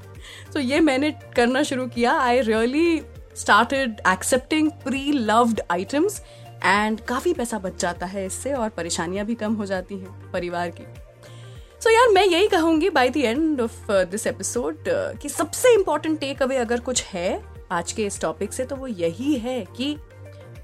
तो 0.53 0.59
so, 0.59 0.65
ये 0.65 0.79
मैंने 0.79 1.11
करना 1.35 1.63
शुरू 1.63 1.87
किया। 1.87 2.19
I 2.19 2.41
really 2.41 3.01
started 3.35 4.01
accepting 4.07 4.71
pre 4.71 5.11
loved 5.11 5.61
items 5.71 6.21
and 6.63 7.01
काफ़ी 7.01 7.33
पैसा 7.33 7.59
बच 7.59 7.81
जाता 7.81 8.05
है 8.05 8.25
इससे 8.25 8.53
और 8.53 8.69
परेशानियाँ 8.69 9.25
भी 9.25 9.35
कम 9.35 9.53
हो 9.53 9.65
जाती 9.65 9.95
हैं 9.95 10.31
परिवार 10.31 10.69
की। 10.69 10.83
सो 10.83 11.89
so, 11.89 11.95
यार 11.95 12.09
मैं 12.09 12.25
यही 12.25 12.47
कहूँगी 12.47 12.89
by 12.89 13.09
the 13.09 13.17
end 13.17 13.61
of 13.61 13.91
this 13.91 14.27
episode 14.27 14.75
कि 14.89 15.29
सबसे 15.29 15.73
इंपॉर्टेंट 15.73 16.19
टेक 16.19 16.43
अवे 16.43 16.57
अगर 16.57 16.79
कुछ 16.79 17.03
है 17.03 17.43
आज 17.71 17.91
के 17.91 18.05
इस 18.05 18.21
टॉपिक 18.21 18.53
से 18.53 18.65
तो 18.65 18.75
वो 18.75 18.87
यही 18.87 19.35
है 19.35 19.65
कि 19.77 19.95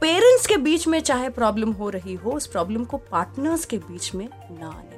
पेरेंट्स 0.02 0.48
के 0.48 0.58
बीच 0.58 0.88
में 0.88 1.00
चाहे 1.00 1.30
प्रॉब्लम 1.30 1.72
हो 1.72 1.90
रही 1.90 2.14
हो 2.14 2.32
उस 2.32 2.48
प्रॉब्लम 2.48 2.84
को 2.86 2.98
पार्टनर्स 2.98 3.66
के 3.66 3.78
बीच 3.78 4.16
में 4.16 4.30
ना 4.52 4.68
आने 4.70 4.97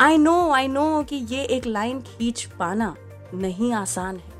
आई 0.00 0.16
नो 0.16 0.50
आई 0.52 0.68
नो 0.68 1.02
कि 1.02 1.16
ये 1.16 1.42
एक 1.44 1.66
लाइन 1.66 2.00
खींच 2.00 2.42
पाना 2.58 2.94
नहीं 3.34 3.72
आसान 3.72 4.16
है। 4.16 4.32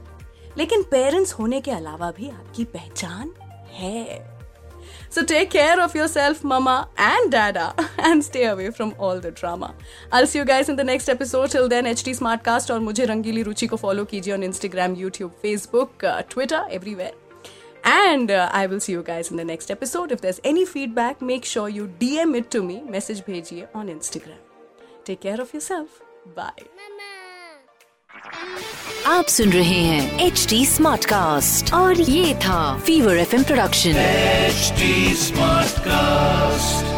लेकिन 0.59 0.83
पेरेंट्स 0.83 1.33
होने 1.33 1.61
के 1.61 1.71
अलावा 1.71 2.11
भी 2.11 2.29
आपकी 2.31 2.65
पहचान 2.65 3.31
है। 3.73 4.05
So 5.15 5.23
take 5.23 5.51
care 5.51 5.81
of 5.81 5.97
your 5.99 6.07
self 6.07 6.45
mama 6.45 6.77
and 7.01 7.31
dada 7.31 7.75
and 8.01 8.23
stay 8.23 8.45
away 8.45 8.71
from 8.71 8.93
all 9.01 9.21
the 9.21 9.27
drama 9.27 9.73
I 10.13 10.27
see 10.27 10.39
you 10.39 10.45
guys 10.45 10.71
in 10.71 10.77
the 10.77 10.81
next 10.81 11.09
episode 11.09 11.49
till 11.49 11.69
then 11.69 11.87
H 11.87 12.05
D 12.05 12.15
smart 12.15 12.43
cast 12.43 12.71
और 12.71 12.81
मुझे 12.81 13.05
रंगीली 13.05 13.43
रुचि 13.43 13.67
को 13.67 13.77
फॉलो 13.77 14.05
कीजिए 14.05 14.35
on 14.35 14.43
Instagram 14.43 14.95
YouTube 14.95 15.31
Facebook 15.43 16.05
Twitter 16.05 16.69
everywhere 16.71 17.15
and 17.87 18.33
I 18.33 18.67
will 18.67 18.79
see 18.79 18.93
you 18.93 19.03
guys 19.03 19.29
in 19.33 19.39
the 19.39 19.47
next 19.47 19.71
episode 19.71 20.13
if 20.13 20.27
there's 20.27 20.41
any 20.45 20.65
feedback 20.65 21.23
make 21.23 21.47
sure 21.47 21.71
you 21.71 21.87
D 22.01 22.17
M 22.17 22.37
it 22.37 22.51
to 22.53 22.63
me 22.63 22.83
message 22.91 23.23
भेजिए 23.27 23.67
on 23.77 23.89
Instagram 23.89 24.46
Take 25.07 25.25
of 25.25 25.41
of 25.41 25.53
yourself. 25.55 26.03
Bye 26.29 26.65
आप 29.07 29.27
सुन 29.27 29.53
रहे 29.53 29.81
हैं 29.81 30.27
H 30.27 30.47
D 30.51 30.65
smart 30.67 31.05
cast 31.05 31.73
और 31.75 32.01
ये 32.01 32.35
था 32.35 32.79
fever 32.79 33.17
F 33.17 33.35
production 33.47 33.97
H 33.97 34.73
smart 35.19 35.79
cast 35.81 36.96